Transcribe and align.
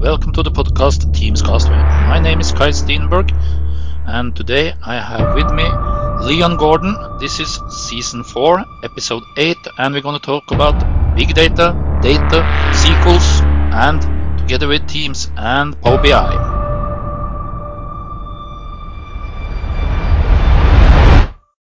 Welcome 0.00 0.32
to 0.34 0.44
the 0.44 0.50
podcast 0.52 1.12
Teams 1.12 1.42
Castaway. 1.42 1.76
My 1.76 2.20
name 2.20 2.38
is 2.38 2.52
Kai 2.52 2.68
Stenberg, 2.68 3.32
and 4.06 4.34
today 4.36 4.72
I 4.86 5.00
have 5.00 5.34
with 5.34 5.50
me 5.52 5.64
Leon 6.24 6.56
Gordon. 6.56 6.94
This 7.18 7.40
is 7.40 7.58
season 7.68 8.22
4, 8.22 8.64
episode 8.84 9.24
8, 9.36 9.56
and 9.78 9.92
we're 9.92 10.00
going 10.00 10.14
to 10.14 10.24
talk 10.24 10.52
about 10.52 10.78
big 11.16 11.34
data, 11.34 11.74
data, 12.00 12.46
SQLs, 12.70 13.42
and 13.74 14.38
together 14.38 14.68
with 14.68 14.86
Teams 14.86 15.32
and 15.36 15.74
Power 15.82 16.00
BI. 16.00 16.54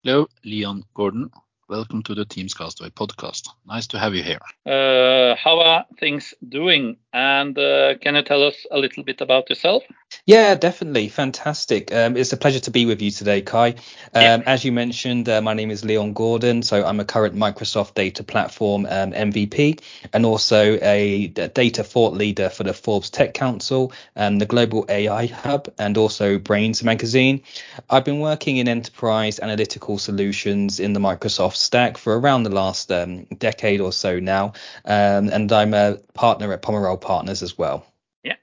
Hello, 0.04 0.28
Leon 0.44 0.84
Gordon. 0.96 1.30
Welcome 1.68 2.04
to 2.04 2.14
the 2.14 2.26
Teams 2.26 2.54
Castaway 2.54 2.92
podcast. 2.92 3.50
Nice 3.66 3.88
to 3.88 3.98
have 3.98 4.14
you 4.14 4.21
here. 4.21 4.39
Uh, 4.68 5.36
how 5.36 5.60
are 5.60 5.86
things 6.00 6.36
doing? 6.48 6.98
And 7.16 7.57
uh, 7.57 7.97
can 8.02 8.15
you 8.15 8.24
tell 8.24 8.43
us 8.43 8.65
a 8.69 8.78
little 8.78 9.01
bit 9.01 9.21
about 9.21 9.50
yourself? 9.50 9.83
Yeah, 10.25 10.55
definitely. 10.55 11.07
Fantastic. 11.07 11.93
Um, 11.93 12.18
it's 12.18 12.33
a 12.33 12.38
pleasure 12.38 12.60
to 12.60 12.71
be 12.71 12.86
with 12.86 13.01
you 13.01 13.10
today, 13.10 13.41
Kai. 13.41 13.69
Um, 13.69 13.75
yeah. 14.14 14.43
As 14.46 14.65
you 14.65 14.74
mentioned, 14.74 15.29
uh, 15.29 15.41
my 15.41 15.54
name 15.54 15.71
is 15.71 15.86
Leon 15.86 16.11
Gordon. 16.11 16.61
So 16.61 16.86
I'm 16.86 17.00
a 17.00 17.05
current 17.05 17.33
Microsoft 17.33 17.93
Data 17.93 18.21
Platform 18.21 18.86
um, 18.89 19.14
MVP 19.14 19.79
and 20.11 20.25
also 20.25 20.78
a 20.82 21.28
data 21.28 21.86
thought 21.86 22.15
leader 22.15 22.50
for 22.50 22.64
the 22.64 22.74
Forbes 22.74 23.10
Tech 23.10 23.33
Council 23.33 23.93
and 24.18 24.41
the 24.41 24.46
Global 24.46 24.86
AI 24.89 25.27
Hub 25.27 25.74
and 25.79 25.97
also 25.97 26.38
Brains 26.38 26.83
Magazine. 26.83 27.43
I've 27.89 28.04
been 28.04 28.19
working 28.19 28.57
in 28.57 28.68
enterprise 28.68 29.39
analytical 29.39 30.00
solutions 30.00 30.82
in 30.82 30.91
the 30.91 31.00
Microsoft 31.00 31.55
stack 31.55 31.97
for 31.97 32.19
around 32.19 32.44
the 32.44 32.50
last 32.50 32.91
um, 32.91 33.23
decade 33.38 33.80
or 33.80 33.94
so 33.94 34.19
now. 34.19 34.52
Um, 34.83 35.30
and 35.30 35.50
I'm 35.53 35.73
a 35.73 35.95
partner 36.13 36.52
at 36.52 36.61
Pomerol 36.61 37.00
Partners 37.05 37.44
as 37.44 37.58
well. 37.58 37.86
Yeah. 38.23 38.36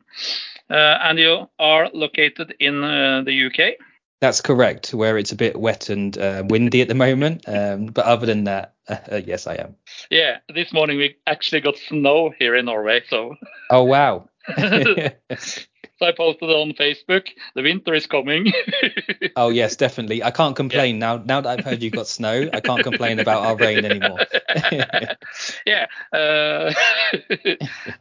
Uh, 0.71 0.99
and 1.03 1.19
you 1.19 1.49
are 1.59 1.91
located 1.93 2.55
in 2.61 2.83
uh, 2.83 3.23
the 3.25 3.47
UK. 3.47 3.75
That's 4.21 4.41
correct, 4.41 4.95
where 4.95 5.19
it's 5.19 5.33
a 5.33 5.37
bit 5.37 5.59
wet 5.59 5.89
and 5.89 6.17
uh, 6.17 6.45
windy 6.47 6.81
at 6.81 6.87
the 6.87 6.95
moment. 6.95 7.43
Um, 7.49 7.87
but 7.87 8.05
other 8.05 8.25
than 8.25 8.45
that, 8.45 8.75
uh, 8.89 9.21
yes, 9.27 9.49
I 9.49 9.57
am. 9.57 9.75
Yeah, 10.11 10.39
this 10.55 10.73
morning 10.73 10.97
we 10.99 11.17
actually 11.27 11.61
got 11.61 11.77
snow 11.77 12.33
here 12.39 12.55
in 12.55 12.67
Norway. 12.67 13.03
So. 13.09 13.35
Oh 13.69 13.83
wow. 13.83 14.29
so 14.57 16.07
I 16.07 16.13
posted 16.13 16.51
on 16.51 16.73
Facebook. 16.75 17.31
The 17.57 17.63
winter 17.63 17.95
is 17.95 18.07
coming. 18.07 18.53
oh 19.37 19.49
yes, 19.49 19.75
definitely. 19.75 20.23
I 20.23 20.31
can't 20.31 20.55
complain 20.55 20.97
yeah. 20.97 21.17
now. 21.17 21.17
Now 21.25 21.41
that 21.41 21.59
I've 21.59 21.65
heard 21.65 21.83
you've 21.83 21.93
got 21.93 22.07
snow, 22.07 22.49
I 22.53 22.61
can't 22.61 22.85
complain 22.85 23.19
about 23.19 23.45
our 23.45 23.57
rain 23.57 23.85
anymore. 23.85 24.21
yeah. 25.67 25.87
Uh, 26.13 26.73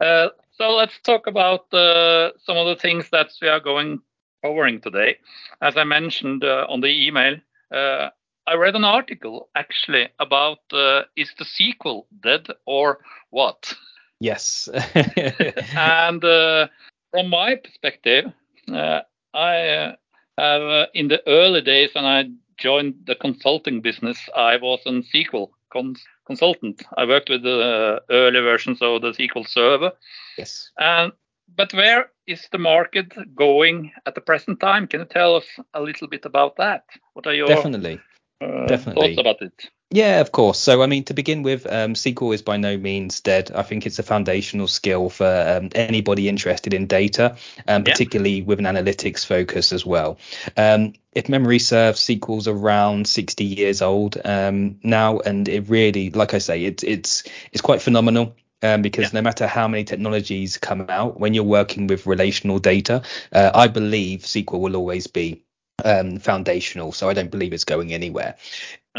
uh, 0.00 0.28
so 0.52 0.70
let's 0.70 0.98
talk 1.02 1.26
about 1.26 1.72
uh, 1.72 2.30
some 2.44 2.56
of 2.56 2.66
the 2.66 2.76
things 2.80 3.08
that 3.10 3.28
we 3.40 3.48
are 3.48 3.60
going 3.60 4.00
covering 4.42 4.80
today. 4.80 5.16
As 5.60 5.76
I 5.76 5.84
mentioned 5.84 6.44
uh, 6.44 6.66
on 6.68 6.80
the 6.80 6.88
email, 6.88 7.36
uh, 7.72 8.10
I 8.46 8.54
read 8.54 8.74
an 8.74 8.84
article 8.84 9.48
actually 9.54 10.08
about 10.18 10.58
uh, 10.72 11.02
is 11.16 11.32
the 11.38 11.44
SQL 11.44 12.06
dead 12.22 12.48
or 12.66 12.98
what? 13.30 13.72
Yes. 14.20 14.68
and 15.76 16.24
uh, 16.24 16.68
from 17.10 17.30
my 17.30 17.56
perspective, 17.56 18.26
uh, 18.72 19.00
I 19.34 19.94
have 20.38 20.88
in 20.94 21.08
the 21.08 21.22
early 21.26 21.60
days 21.60 21.90
when 21.94 22.04
I 22.04 22.30
joined 22.58 22.94
the 23.06 23.14
consulting 23.14 23.80
business, 23.80 24.18
I 24.36 24.56
was 24.56 24.80
a 24.86 24.90
SQL 24.90 25.50
cons- 25.72 26.06
consultant. 26.26 26.82
I 26.96 27.04
worked 27.04 27.28
with 27.28 27.42
the 27.42 28.00
early 28.10 28.40
versions 28.40 28.78
of 28.80 29.02
the 29.02 29.12
SQL 29.12 29.46
Server. 29.46 29.92
Yes. 30.38 30.70
And 30.78 31.12
but 31.56 31.72
where 31.74 32.10
is 32.26 32.48
the 32.52 32.58
market 32.58 33.12
going 33.34 33.92
at 34.06 34.14
the 34.14 34.20
present 34.20 34.60
time? 34.60 34.86
Can 34.86 35.00
you 35.00 35.06
tell 35.06 35.36
us 35.36 35.44
a 35.74 35.80
little 35.80 36.08
bit 36.08 36.24
about 36.24 36.56
that? 36.56 36.84
What 37.14 37.26
are 37.26 37.34
your 37.34 37.48
definitely, 37.48 38.00
uh, 38.40 38.66
definitely 38.66 39.16
thoughts 39.16 39.20
about 39.20 39.42
it? 39.42 39.70
Yeah, 39.92 40.20
of 40.20 40.32
course. 40.32 40.58
So, 40.58 40.82
I 40.82 40.86
mean, 40.86 41.04
to 41.04 41.14
begin 41.14 41.42
with, 41.42 41.66
um, 41.66 41.92
SQL 41.92 42.34
is 42.34 42.40
by 42.40 42.56
no 42.56 42.78
means 42.78 43.20
dead. 43.20 43.50
I 43.54 43.62
think 43.62 43.84
it's 43.84 43.98
a 43.98 44.02
foundational 44.02 44.66
skill 44.66 45.10
for 45.10 45.26
um, 45.26 45.68
anybody 45.74 46.30
interested 46.30 46.72
in 46.72 46.86
data, 46.86 47.36
um, 47.68 47.84
particularly 47.84 48.38
yeah. 48.38 48.44
with 48.44 48.58
an 48.58 48.64
analytics 48.64 49.26
focus 49.26 49.70
as 49.70 49.84
well. 49.84 50.18
Um, 50.56 50.94
if 51.12 51.28
memory 51.28 51.58
serves, 51.58 52.00
SQL's 52.00 52.48
around 52.48 53.06
60 53.06 53.44
years 53.44 53.82
old 53.82 54.16
um, 54.24 54.80
now, 54.82 55.18
and 55.18 55.46
it 55.46 55.68
really, 55.68 56.08
like 56.08 56.32
I 56.32 56.38
say, 56.38 56.64
it's 56.64 56.82
it's 56.82 57.24
it's 57.52 57.60
quite 57.60 57.82
phenomenal. 57.82 58.34
Um, 58.64 58.80
because 58.80 59.12
yeah. 59.12 59.18
no 59.18 59.22
matter 59.22 59.46
how 59.48 59.66
many 59.66 59.82
technologies 59.82 60.56
come 60.56 60.86
out, 60.88 61.18
when 61.18 61.34
you're 61.34 61.42
working 61.42 61.88
with 61.88 62.06
relational 62.06 62.60
data, 62.60 63.02
uh, 63.32 63.50
I 63.52 63.66
believe 63.66 64.20
SQL 64.20 64.60
will 64.60 64.76
always 64.76 65.08
be 65.08 65.42
um, 65.84 66.20
foundational. 66.20 66.92
So 66.92 67.08
I 67.08 67.12
don't 67.12 67.30
believe 67.30 67.52
it's 67.52 67.64
going 67.64 67.92
anywhere 67.92 68.36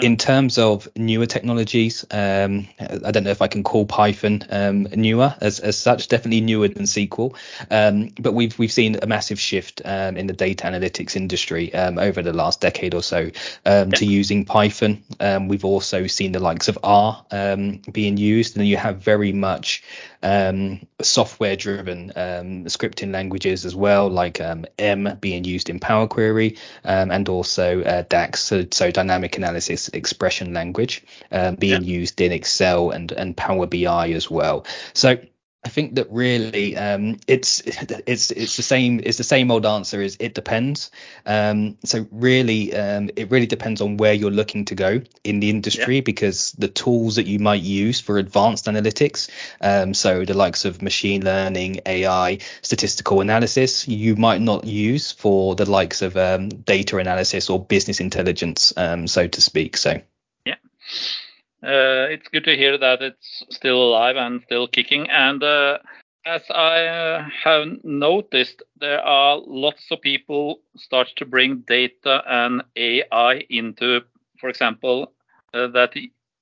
in 0.01 0.17
terms 0.17 0.57
of 0.57 0.87
newer 0.95 1.27
technologies, 1.27 2.03
um, 2.09 2.67
I 2.79 3.11
don't 3.11 3.23
know 3.23 3.29
if 3.29 3.43
I 3.43 3.47
can 3.47 3.63
call 3.63 3.85
Python 3.85 4.43
um, 4.49 4.83
newer 4.95 5.35
as, 5.39 5.59
as 5.59 5.77
such. 5.77 6.07
Definitely 6.07 6.41
newer 6.41 6.67
than 6.67 6.83
SQL, 6.83 7.35
um, 7.69 8.09
but 8.19 8.33
we've 8.33 8.57
we've 8.57 8.71
seen 8.71 8.97
a 9.01 9.05
massive 9.05 9.39
shift 9.39 9.83
um, 9.85 10.17
in 10.17 10.25
the 10.25 10.33
data 10.33 10.65
analytics 10.65 11.15
industry 11.15 11.71
um, 11.75 11.99
over 11.99 12.23
the 12.23 12.33
last 12.33 12.59
decade 12.59 12.95
or 12.95 13.03
so 13.03 13.29
um, 13.65 13.91
to 13.91 14.05
using 14.05 14.45
Python. 14.45 15.03
we've 15.47 15.65
also 15.65 16.07
seen 16.07 16.31
the 16.31 16.39
likes 16.39 16.67
of 16.67 16.79
R 16.83 17.23
being 17.91 18.17
used, 18.17 18.57
and 18.57 18.67
you 18.67 18.77
have 18.77 18.97
very 18.97 19.31
much 19.31 19.83
software-driven 21.01 22.13
scripting 22.65 23.11
languages 23.11 23.65
as 23.65 23.75
well, 23.75 24.09
like 24.09 24.41
M 24.79 25.17
being 25.19 25.43
used 25.43 25.69
in 25.69 25.79
Power 25.79 26.07
Query 26.07 26.57
and 26.83 27.29
also 27.29 27.83
uh, 27.83 28.03
DAX, 28.09 28.41
so, 28.41 28.65
so 28.71 28.91
dynamic 28.91 29.37
analysis 29.37 29.89
expression 29.89 30.53
language 30.53 31.03
uh, 31.31 31.51
being 31.51 31.83
yeah. 31.83 31.99
used 31.99 32.21
in 32.21 32.31
Excel 32.31 32.91
and 32.91 33.11
and 33.11 33.35
Power 33.35 33.67
BI 33.67 34.11
as 34.11 34.29
well. 34.31 34.65
So 34.93 35.17
I 35.65 35.69
think 35.69 35.95
that 35.95 36.11
really 36.11 36.75
um, 36.75 37.19
it's 37.25 37.61
it's 38.05 38.31
it's 38.31 38.57
the 38.57 38.63
same 38.63 38.99
it's 39.01 39.17
the 39.17 39.23
same 39.23 39.49
old 39.49 39.65
answer 39.65 40.01
is 40.01 40.17
it 40.19 40.33
depends. 40.33 40.91
Um, 41.25 41.77
so 41.85 42.05
really 42.11 42.75
um, 42.75 43.09
it 43.15 43.31
really 43.31 43.45
depends 43.45 43.79
on 43.79 43.95
where 43.95 44.13
you're 44.13 44.29
looking 44.31 44.65
to 44.65 44.75
go 44.75 45.01
in 45.23 45.39
the 45.39 45.49
industry 45.49 45.95
yeah. 45.95 46.01
because 46.01 46.51
the 46.53 46.67
tools 46.67 47.15
that 47.15 47.27
you 47.27 47.39
might 47.39 47.61
use 47.61 48.01
for 48.01 48.17
advanced 48.17 48.65
analytics, 48.65 49.29
um, 49.61 49.93
so 49.93 50.25
the 50.25 50.33
likes 50.33 50.65
of 50.65 50.81
machine 50.81 51.23
learning, 51.23 51.79
AI, 51.85 52.39
statistical 52.61 53.21
analysis, 53.21 53.87
you 53.87 54.17
might 54.17 54.41
not 54.41 54.65
use 54.65 55.13
for 55.13 55.55
the 55.55 55.69
likes 55.69 56.01
of 56.01 56.17
um, 56.17 56.49
data 56.49 56.97
analysis 56.97 57.49
or 57.49 57.63
business 57.63 58.01
intelligence, 58.01 58.73
um, 58.75 59.07
so 59.07 59.27
to 59.27 59.41
speak. 59.41 59.77
So 59.77 60.01
yeah. 60.45 60.55
Uh, 61.63 62.11
it's 62.11 62.27
good 62.27 62.43
to 62.43 62.57
hear 62.57 62.77
that 62.77 63.01
it's 63.01 63.43
still 63.49 63.81
alive 63.81 64.17
and 64.17 64.41
still 64.43 64.67
kicking. 64.67 65.09
And 65.09 65.41
uh, 65.41 65.77
as 66.25 66.41
I 66.49 67.25
have 67.43 67.67
noticed, 67.83 68.61
there 68.79 68.99
are 68.99 69.37
lots 69.37 69.85
of 69.89 70.01
people 70.01 70.59
start 70.75 71.07
to 71.17 71.25
bring 71.25 71.63
data 71.67 72.21
and 72.27 72.63
AI 72.75 73.43
into, 73.49 74.01
for 74.39 74.49
example, 74.49 75.13
uh, 75.53 75.67
that 75.67 75.93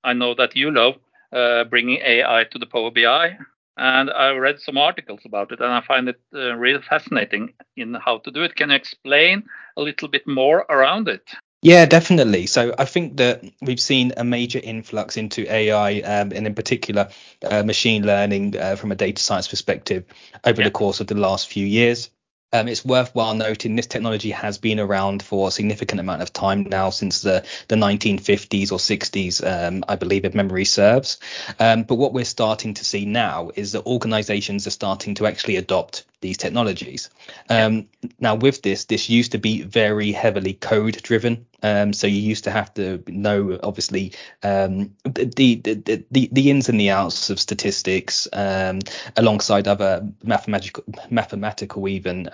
I 0.03 0.13
know 0.13 0.33
that 0.35 0.55
you 0.55 0.71
love 0.71 0.95
uh, 1.31 1.65
bringing 1.65 1.99
AI 2.03 2.45
to 2.51 2.57
the 2.57 2.65
Power 2.65 2.89
BI. 2.89 3.37
And 3.77 4.09
I 4.09 4.31
read 4.31 4.59
some 4.59 4.77
articles 4.77 5.21
about 5.25 5.51
it, 5.51 5.59
and 5.61 5.71
I 5.71 5.81
find 5.81 6.09
it 6.09 6.19
uh, 6.33 6.55
really 6.55 6.81
fascinating 6.89 7.53
in 7.77 7.93
how 7.93 8.17
to 8.19 8.31
do 8.31 8.41
it. 8.43 8.55
Can 8.55 8.69
you 8.71 8.75
explain 8.75 9.43
a 9.77 9.81
little 9.81 10.07
bit 10.07 10.27
more 10.27 10.65
around 10.69 11.07
it? 11.07 11.29
Yeah, 11.63 11.85
definitely. 11.85 12.47
So 12.47 12.73
I 12.79 12.85
think 12.85 13.17
that 13.17 13.43
we've 13.61 13.79
seen 13.79 14.13
a 14.17 14.23
major 14.23 14.59
influx 14.63 15.15
into 15.15 15.51
AI 15.51 15.99
um, 15.99 16.31
and 16.33 16.47
in 16.47 16.55
particular 16.55 17.09
uh, 17.43 17.61
machine 17.63 18.03
learning 18.03 18.57
uh, 18.57 18.75
from 18.75 18.91
a 18.91 18.95
data 18.95 19.21
science 19.21 19.47
perspective 19.47 20.05
over 20.43 20.61
yeah. 20.61 20.67
the 20.67 20.71
course 20.71 20.99
of 20.99 21.07
the 21.07 21.15
last 21.15 21.47
few 21.49 21.65
years. 21.65 22.09
Um, 22.53 22.67
it's 22.67 22.83
worthwhile 22.83 23.35
noting 23.35 23.75
this 23.75 23.87
technology 23.87 24.31
has 24.31 24.57
been 24.57 24.79
around 24.79 25.23
for 25.23 25.47
a 25.47 25.51
significant 25.51 26.01
amount 26.01 26.21
of 26.21 26.33
time 26.33 26.63
now, 26.63 26.89
since 26.89 27.21
the, 27.21 27.45
the 27.69 27.75
1950s 27.75 28.71
or 28.73 28.77
60s, 28.77 29.41
um, 29.45 29.85
I 29.87 29.95
believe, 29.95 30.25
if 30.25 30.33
memory 30.33 30.65
serves. 30.65 31.17
Um, 31.59 31.83
but 31.83 31.95
what 31.95 32.11
we're 32.11 32.25
starting 32.25 32.73
to 32.73 32.83
see 32.83 33.05
now 33.05 33.51
is 33.55 33.71
that 33.71 33.85
organizations 33.85 34.67
are 34.67 34.71
starting 34.71 35.15
to 35.15 35.27
actually 35.27 35.55
adopt 35.55 36.03
these 36.21 36.37
technologies. 36.37 37.09
Um, 37.49 37.87
now, 38.19 38.35
with 38.35 38.61
this, 38.61 38.85
this 38.85 39.09
used 39.09 39.31
to 39.33 39.37
be 39.37 39.63
very 39.63 40.11
heavily 40.11 40.53
code 40.53 41.01
driven. 41.03 41.45
Um, 41.63 41.93
so 41.93 42.07
you 42.07 42.21
used 42.21 42.43
to 42.45 42.51
have 42.51 42.73
to 42.75 43.03
know, 43.07 43.59
obviously, 43.61 44.13
um, 44.43 44.95
the, 45.03 45.55
the, 45.55 46.03
the 46.11 46.29
the 46.31 46.49
ins 46.49 46.69
and 46.69 46.79
the 46.79 46.89
outs 46.89 47.29
of 47.29 47.39
statistics, 47.39 48.27
um, 48.33 48.79
alongside 49.17 49.67
other 49.67 50.07
mathematical 50.23 50.83
mathematical 51.09 51.87
even 51.87 52.29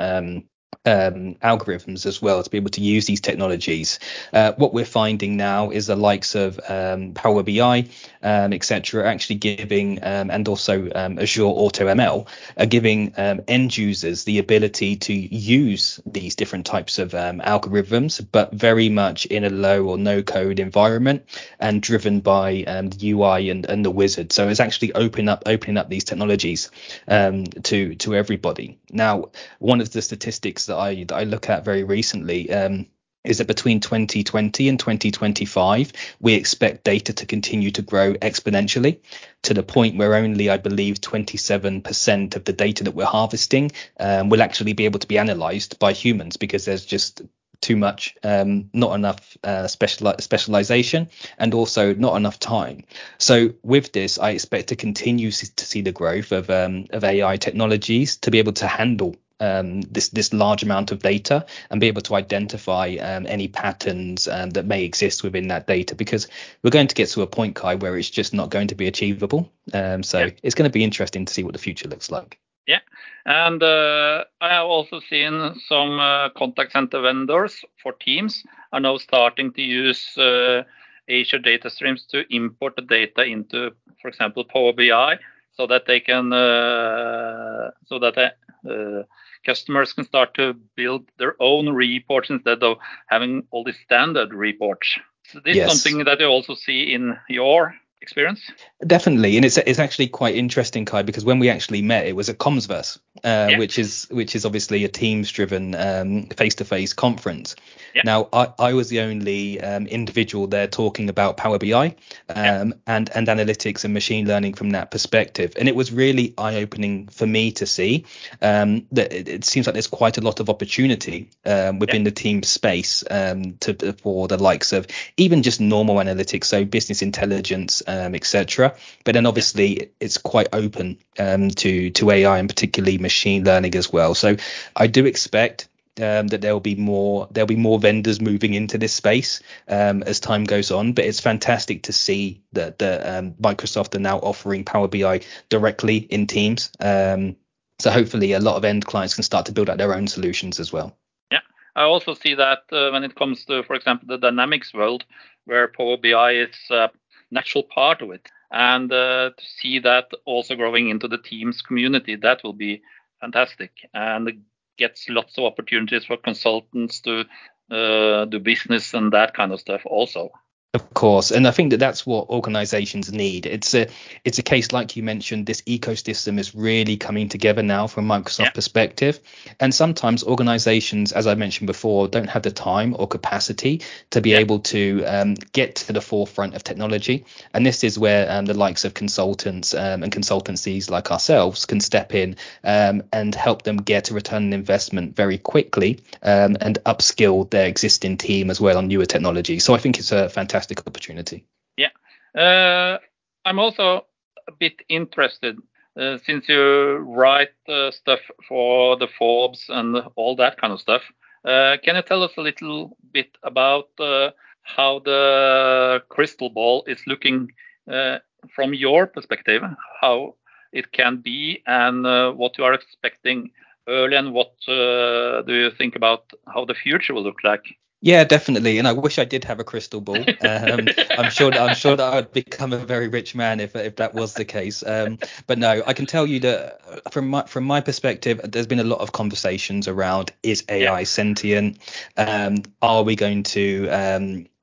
um, 0.88 1.36
algorithms 1.36 2.06
as 2.06 2.22
well 2.22 2.42
to 2.42 2.50
be 2.50 2.58
able 2.58 2.70
to 2.72 2.82
use 2.82 3.06
these 3.06 3.22
technologies. 3.22 4.00
Uh, 4.32 4.54
what 4.54 4.74
we're 4.74 4.86
finding 4.86 5.38
now 5.38 5.70
is 5.70 5.88
the 5.88 5.96
likes 5.96 6.34
of 6.34 6.60
um, 6.68 7.14
Power 7.14 7.44
BI, 7.44 7.88
um, 8.24 8.54
etc., 8.54 9.08
actually 9.08 9.36
giving, 9.36 10.04
um, 10.04 10.32
and 10.32 10.48
also 10.48 10.90
um, 10.96 11.20
Azure 11.20 11.44
Auto 11.44 11.88
ML, 11.88 12.28
are 12.58 12.66
giving 12.66 13.14
um, 13.18 13.42
end 13.48 13.78
users 13.78 14.24
the 14.24 14.40
ability 14.40 14.96
to 14.96 15.14
use 15.14 16.00
these 16.06 16.36
different 16.36 16.66
types 16.66 17.00
of 17.00 17.12
algorithms, 17.12 18.26
but 18.32 18.54
very 18.54 18.90
much 18.90 19.26
in 19.26 19.44
a 19.44 19.50
low 19.50 19.86
or 19.86 19.98
no 19.98 20.24
code 20.24 20.60
environment 20.60 21.24
and 21.60 21.82
driven 21.82 22.22
by 22.22 22.64
the 22.66 23.12
UI 23.12 23.50
and, 23.50 23.66
and 23.66 23.84
the 23.84 23.92
wizard. 23.92 24.32
So 24.32 24.48
it's 24.48 24.60
actually 24.60 24.94
opening 24.94 25.30
up 25.30 25.44
opening 25.46 25.78
up 25.78 25.90
these 25.90 26.04
technologies 26.04 26.72
to 27.08 27.96
to 27.96 28.16
everybody. 28.16 28.80
Now, 28.92 29.32
one 29.60 29.82
of 29.82 29.92
the 29.92 30.02
statistics 30.02 30.57
that 30.66 30.78
I 30.78 31.04
that 31.06 31.16
I 31.16 31.24
look 31.24 31.50
at 31.50 31.64
very 31.64 31.84
recently 31.84 32.52
um, 32.52 32.88
is 33.24 33.38
that 33.40 33.48
between 33.48 33.80
2020 33.80 34.70
and 34.70 34.80
2025, 34.80 35.92
we 36.20 36.34
expect 36.34 36.84
data 36.84 37.14
to 37.14 37.26
continue 37.26 37.72
to 37.72 37.82
grow 37.82 38.14
exponentially 38.16 39.00
to 39.44 39.54
the 39.54 39.64
point 39.64 39.98
where 39.98 40.16
only, 40.16 40.50
I 40.50 40.58
believe, 40.58 41.02
27% 41.02 42.36
of 42.36 42.46
the 42.46 42.54
data 42.54 42.86
that 42.86 42.96
we're 42.96 43.06
harvesting 43.06 43.72
um, 44.00 44.30
will 44.30 44.42
actually 44.42 44.74
be 44.74 44.86
able 44.86 45.00
to 45.00 45.08
be 45.08 45.18
analyzed 45.18 45.78
by 45.80 45.94
humans 45.94 46.38
because 46.38 46.66
there's 46.66 46.86
just 46.86 47.22
too 47.60 47.76
much, 47.76 48.16
um, 48.24 48.70
not 48.74 48.94
enough 48.96 49.38
uh, 49.44 49.68
special 49.68 50.14
specialization, 50.20 51.10
and 51.40 51.54
also 51.54 51.94
not 51.94 52.16
enough 52.16 52.40
time. 52.40 52.84
So 53.18 53.54
with 53.64 53.92
this, 53.92 54.20
I 54.20 54.32
expect 54.32 54.70
to 54.70 54.76
continue 54.76 55.32
to 55.32 55.66
see 55.66 55.82
the 55.82 55.92
growth 55.92 56.32
of 56.32 56.50
um, 56.50 56.86
of 56.92 57.04
AI 57.04 57.38
technologies 57.38 58.18
to 58.18 58.32
be 58.32 58.38
able 58.40 58.54
to 58.54 58.68
handle 58.68 59.16
um, 59.40 59.82
this 59.82 60.10
this 60.10 60.34
large 60.34 60.64
amount 60.64 60.92
of 60.92 61.00
data 61.00 61.46
and 61.70 61.80
be 61.80 61.88
able 61.88 62.02
to 62.02 62.16
identify 62.16 62.96
um, 63.00 63.26
any 63.28 63.48
patterns 63.48 64.28
um, 64.28 64.52
that 64.52 64.66
may 64.66 64.84
exist 64.84 65.24
within 65.24 65.48
that 65.50 65.68
data 65.68 65.96
because 65.96 66.28
we're 66.64 66.72
going 66.72 66.88
to 66.88 66.96
get 66.96 67.10
to 67.10 67.22
a 67.22 67.28
point 67.28 67.56
kai 67.56 67.76
where 67.76 67.98
it's 67.98 68.10
just 68.10 68.34
not 68.34 68.50
going 68.50 68.68
to 68.68 68.76
be 68.76 68.88
achievable. 68.88 69.52
Um, 69.74 70.04
so 70.04 70.20
yeah. 70.20 70.32
it's 70.44 70.56
going 70.56 70.70
to 70.70 70.74
be 70.74 70.84
interesting 70.84 71.26
to 71.26 71.34
see 71.34 71.44
what 71.44 71.54
the 71.54 71.60
future 71.60 71.88
looks 71.88 72.12
like. 72.12 72.40
Yeah. 72.68 72.80
And 73.26 73.64
uh, 73.64 74.26
i 74.42 74.50
have 74.50 74.66
also 74.66 75.00
seen 75.00 75.56
some 75.68 76.00
uh, 76.00 76.30
contact 76.30 76.72
center 76.74 77.02
vendors 77.02 77.64
for 77.82 77.94
teams 77.94 78.44
are 78.74 78.80
now 78.80 78.98
starting 78.98 79.54
to 79.54 79.62
use 79.62 80.18
uh, 80.18 80.64
azure 81.10 81.40
data 81.40 81.70
streams 81.70 82.06
to 82.08 82.24
import 82.30 82.76
the 82.76 82.82
data 82.82 83.24
into 83.24 83.72
for 84.02 84.10
example 84.10 84.44
power 84.44 84.74
bi 84.74 85.18
so 85.54 85.68
that 85.68 85.86
they 85.88 86.00
can 86.00 86.32
uh, 86.34 87.72
so 87.86 88.00
that 88.00 88.16
they, 88.16 88.30
uh, 88.70 89.04
customers 89.46 89.94
can 89.94 90.06
start 90.06 90.34
to 90.36 90.54
build 90.76 91.10
their 91.18 91.36
own 91.40 91.70
reports 91.70 92.30
instead 92.30 92.64
of 92.64 92.78
having 93.08 93.44
all 93.52 93.64
these 93.64 93.80
standard 93.80 94.34
reports. 94.34 94.98
So 95.24 95.40
this 95.44 95.56
yes. 95.58 95.74
is 95.74 95.82
something 95.82 96.06
that 96.06 96.20
you 96.20 96.26
also 96.28 96.56
see 96.56 96.94
in 96.94 97.18
your 97.28 97.76
experience? 98.02 98.42
Definitely, 98.86 99.38
and 99.38 99.46
it's 99.46 99.58
it's 99.58 99.80
actually 99.80 100.08
quite 100.08 100.36
interesting, 100.36 100.86
Kai, 100.86 101.04
because 101.04 101.26
when 101.26 101.40
we 101.40 101.50
actually 101.50 101.82
met, 101.82 102.06
it 102.06 102.16
was 102.16 102.30
at 102.30 102.38
Commsverse, 102.38 102.98
uh, 103.24 103.48
yeah. 103.52 103.58
which 103.58 103.80
is 103.80 104.08
which 104.12 104.36
is 104.36 104.46
obviously 104.46 104.84
a 104.84 104.88
Teams-driven 104.88 106.30
face 106.30 106.56
to 106.56 106.66
face 106.66 106.94
conference. 106.94 107.56
Yeah. 107.94 108.04
Now, 108.06 108.30
I, 108.32 108.54
I 108.60 108.74
was 108.74 108.90
the 108.90 109.00
only 109.02 109.60
um, 109.62 109.88
individual 109.88 110.48
there 110.48 110.68
talking 110.68 111.10
about 111.10 111.38
Power 111.38 111.58
BI 111.58 111.88
um, 111.88 111.96
yeah. 112.36 112.74
and 112.86 113.10
and 113.16 113.28
analytics 113.28 113.84
and 113.84 113.94
machine 113.94 114.28
learning 114.28 114.54
from 114.54 114.72
that 114.72 114.92
perspective, 114.92 115.54
and 115.58 115.68
it 115.68 115.76
was 115.76 115.92
really 115.92 116.34
eye 116.38 116.58
opening 116.58 117.08
for 117.08 117.26
me 117.26 117.52
to 117.54 117.66
see 117.66 118.06
um, 118.42 118.86
that 118.92 119.12
it, 119.12 119.28
it, 119.28 119.46
seems 119.46 119.66
like 119.66 119.74
there's 119.74 119.88
quite 119.88 120.18
a 120.18 120.22
lot 120.22 120.40
of 120.40 120.50
opportunity 120.50 121.30
um, 121.46 121.80
within 121.80 122.04
the 122.04 122.12
team 122.12 122.44
space 122.44 123.04
um, 123.10 123.56
to 123.60 123.94
for 123.94 124.28
the 124.28 124.38
likes 124.38 124.74
of 124.74 124.88
even 125.18 125.42
just 125.42 125.60
normal 125.60 125.96
analytics, 125.96 126.46
so 126.46 126.64
business 126.66 127.02
intelligence 127.02 127.82
um, 127.88 128.16
etc. 128.16 128.76
But 129.04 129.14
then 129.14 129.26
obviously 129.26 129.92
it's 130.00 130.18
quite 130.18 130.48
open 130.54 130.98
um, 131.18 131.50
to 131.50 131.90
to 131.92 132.12
AI 132.12 132.38
and 132.38 132.50
particularly 132.50 132.98
machine 132.98 133.44
learning 133.44 133.76
as 133.76 133.92
well. 133.92 134.14
So 134.14 134.36
I 134.76 134.88
do 134.88 135.06
expect 135.06 135.68
um, 136.02 136.28
that 136.28 136.42
there 136.42 136.54
will 136.54 136.60
be 136.60 136.76
more 136.76 137.28
there'll 137.32 137.48
be 137.48 137.56
more 137.56 137.80
vendors 137.80 138.22
moving 138.22 138.54
into 138.54 138.78
this 138.78 138.94
space 138.94 139.42
um, 139.68 140.04
as 140.04 140.20
time 140.20 140.44
goes 140.44 140.72
on. 140.72 140.94
But 140.94 141.06
it's 141.06 141.20
fantastic 141.20 141.84
to 141.84 141.94
see 141.94 142.42
that 142.54 142.80
the 142.80 143.18
um, 143.18 143.34
Microsoft 143.34 143.96
are 143.96 144.00
now 144.00 144.20
offering 144.20 144.64
Power 144.64 144.88
BI 144.88 145.22
directly 145.50 145.98
in 145.98 146.28
Teams. 146.28 146.72
Um, 146.80 147.36
so 147.80 147.92
hopefully 147.92 148.34
a 148.34 148.40
lot 148.40 148.56
of 148.56 148.66
end 148.66 148.86
clients 148.86 149.14
can 149.14 149.24
start 149.24 149.46
to 149.48 149.52
build 149.52 149.70
out 149.70 149.78
their 149.78 149.94
own 149.94 150.08
solutions 150.08 150.60
as 150.60 150.74
well. 150.74 150.98
Yeah, 151.32 151.42
I 151.76 151.84
also 151.84 152.14
see 152.14 152.34
that 152.34 152.64
uh, 152.72 152.90
when 152.92 153.04
it 153.04 153.16
comes 153.16 153.46
to, 153.46 153.64
for 153.64 153.76
example, 153.76 154.08
the 154.08 154.18
Dynamics 154.18 154.74
world, 154.74 155.06
where 155.46 155.68
Power 155.68 155.98
BI 155.98 156.32
is 156.34 156.56
uh, 156.72 156.88
natural 157.32 157.64
part 157.64 158.02
of 158.02 158.12
it. 158.12 158.28
And 158.52 158.92
uh, 158.92 159.32
to 159.38 159.46
see 159.46 159.80
that 159.80 160.12
also 160.26 160.56
growing 160.56 160.90
into 160.90 161.08
the 161.08 161.18
Teams 161.18 161.62
community, 161.62 162.16
that 162.16 162.44
will 162.44 162.54
be 162.54 162.82
fantastic. 163.20 163.72
And 163.94 164.44
gets 164.78 165.10
lots 165.10 165.38
of 165.38 165.44
opportunities 165.44 166.06
for 166.06 166.18
consultants 166.18 167.02
to 167.02 167.26
uh, 167.72 168.26
do 168.26 168.40
business 168.40 168.94
and 168.94 169.12
that 169.12 169.34
kind 169.34 169.52
of 169.52 169.60
stuff 169.60 169.82
also. 169.86 170.32
Of 170.78 170.94
course, 170.94 171.32
and 171.32 171.48
I 171.48 171.52
think 171.52 171.72
that 171.72 171.80
that's 171.80 172.06
what 172.06 172.30
organisations 172.30 173.12
need. 173.12 173.48
It's 173.48 173.74
a 173.74 173.88
it's 174.24 174.38
a 174.38 174.44
case 174.44 174.72
like 174.72 174.96
you 174.96 175.02
mentioned. 175.02 175.48
This 175.48 175.64
ecosystem 175.64 176.38
is 176.38 176.54
really 176.54 176.98
coming 176.98 177.30
together 177.30 177.64
now 177.64 177.88
from 177.88 178.08
Microsoft 178.08 178.40
yeah. 178.40 178.50
perspective, 178.52 179.20
and 179.60 179.74
sometimes 179.74 180.24
organisations, 180.24 181.14
as 181.14 181.26
I 181.26 181.34
mentioned 181.34 181.66
before, 181.66 182.08
don't 182.08 182.30
have 182.30 182.44
the 182.44 182.52
time 182.52 182.96
or 183.00 183.08
capacity 183.08 183.82
to 184.12 184.22
be 184.22 184.30
yeah. 184.32 184.38
able 184.38 184.60
to 184.60 185.04
um, 185.06 185.34
get 185.52 185.78
to 185.78 185.94
the 185.94 186.02
forefront 186.02 186.54
of 186.54 186.64
technology. 186.64 187.26
And 187.56 187.66
this 187.66 187.84
is 187.84 187.98
where 187.98 188.32
um, 188.32 188.46
the 188.46 188.54
likes 188.54 188.86
of 188.86 188.94
consultants 188.94 189.74
um, 189.74 190.04
and 190.04 190.12
consultancies 190.14 190.92
like 190.92 191.10
ourselves 191.10 191.66
can 191.66 191.80
step 191.80 192.14
in 192.14 192.36
um, 192.64 193.02
and 193.12 193.34
help 193.34 193.64
them 193.64 193.78
get 193.78 194.12
a 194.12 194.14
return 194.14 194.44
on 194.44 194.54
investment 194.54 195.16
very 195.16 195.40
quickly 195.40 196.02
um, 196.22 196.56
and 196.62 196.78
upskill 196.86 197.50
their 197.50 197.66
existing 197.66 198.18
team 198.18 198.52
as 198.52 198.62
well 198.62 198.78
on 198.78 198.88
newer 198.88 199.08
technology. 199.08 199.58
So 199.58 199.74
I 199.74 199.80
think 199.80 199.98
it's 199.98 200.12
a 200.12 200.30
fantastic 200.30 200.67
fantastic 200.68 200.88
opportunity. 200.88 201.46
Yeah, 201.78 201.92
uh, 202.36 202.98
I'm 203.46 203.60
also 203.60 204.06
a 204.48 204.52
bit 204.60 204.82
interested 204.90 205.58
uh, 206.00 206.18
since 206.26 206.48
you 206.50 206.98
write 206.98 207.56
uh, 207.68 207.92
stuff 207.92 208.20
for 208.48 208.98
the 208.98 209.08
Forbes 209.18 209.66
and 209.70 209.98
all 210.16 210.36
that 210.36 210.60
kind 210.60 210.74
of 210.74 210.80
stuff. 210.80 211.02
Uh, 211.46 211.78
can 211.84 211.96
you 211.96 212.02
tell 212.02 212.24
us 212.24 212.32
a 212.38 212.42
little 212.42 212.98
bit 213.14 213.38
about 213.44 213.90
uh, 214.00 214.32
how 214.64 215.00
the 215.06 216.02
crystal 216.10 216.50
ball 216.50 216.84
is 216.88 217.02
looking 217.08 217.52
uh, 217.92 218.20
from 218.56 218.74
your 218.74 219.08
perspective? 219.08 219.62
How 220.02 220.36
it 220.74 220.92
can 220.92 221.22
be 221.24 221.64
and 221.66 222.04
what 222.38 222.58
you 222.58 222.66
are 222.66 222.74
expecting 222.74 223.52
early 223.88 224.18
and 224.18 224.34
what 224.34 224.52
do 224.68 225.54
you 225.54 225.72
think 225.78 225.96
about 225.96 226.30
how 226.54 226.66
the 226.66 226.76
future 226.76 227.14
will 227.14 227.24
look 227.24 227.44
like? 227.44 227.64
Yeah, 228.00 228.24
definitely. 228.24 228.78
And 228.78 228.88
I 228.88 228.92
wish 228.92 229.18
I 229.18 229.26
did 229.26 229.44
have 229.46 229.60
a 229.60 229.64
crystal 229.64 230.02
ball. 230.02 230.24
Um, 230.48 230.88
I'm 231.18 231.32
sure 231.32 231.50
that 231.52 231.60
I'm 231.60 231.76
sure 231.76 231.96
that 231.96 232.14
I 232.14 232.16
would 232.18 232.32
become 232.32 232.72
a 232.72 232.78
very 232.78 233.08
rich 233.08 233.34
man 233.34 233.60
if 233.60 233.76
if 233.76 233.96
that 233.98 234.14
was 234.14 234.36
the 234.36 234.46
case. 234.46 234.84
Um, 234.86 235.18
but 235.48 235.58
no, 235.58 235.82
I 235.86 235.94
can 235.94 236.06
tell 236.06 236.28
you 236.28 236.40
that 236.42 237.12
from 237.12 237.30
my 237.30 237.44
from 237.44 237.64
my 237.64 237.82
perspective, 237.82 238.40
there's 238.44 238.68
been 238.68 238.80
a 238.80 238.84
lot 238.84 239.00
of 239.00 239.12
conversations 239.12 239.88
around 239.88 240.32
is 240.44 240.64
AI 240.70 241.00
yeah. 241.00 241.04
sentient? 241.06 241.80
Um, 242.16 242.64
are 242.82 243.04
we 243.04 243.16
going 243.16 243.44
to 243.44 243.90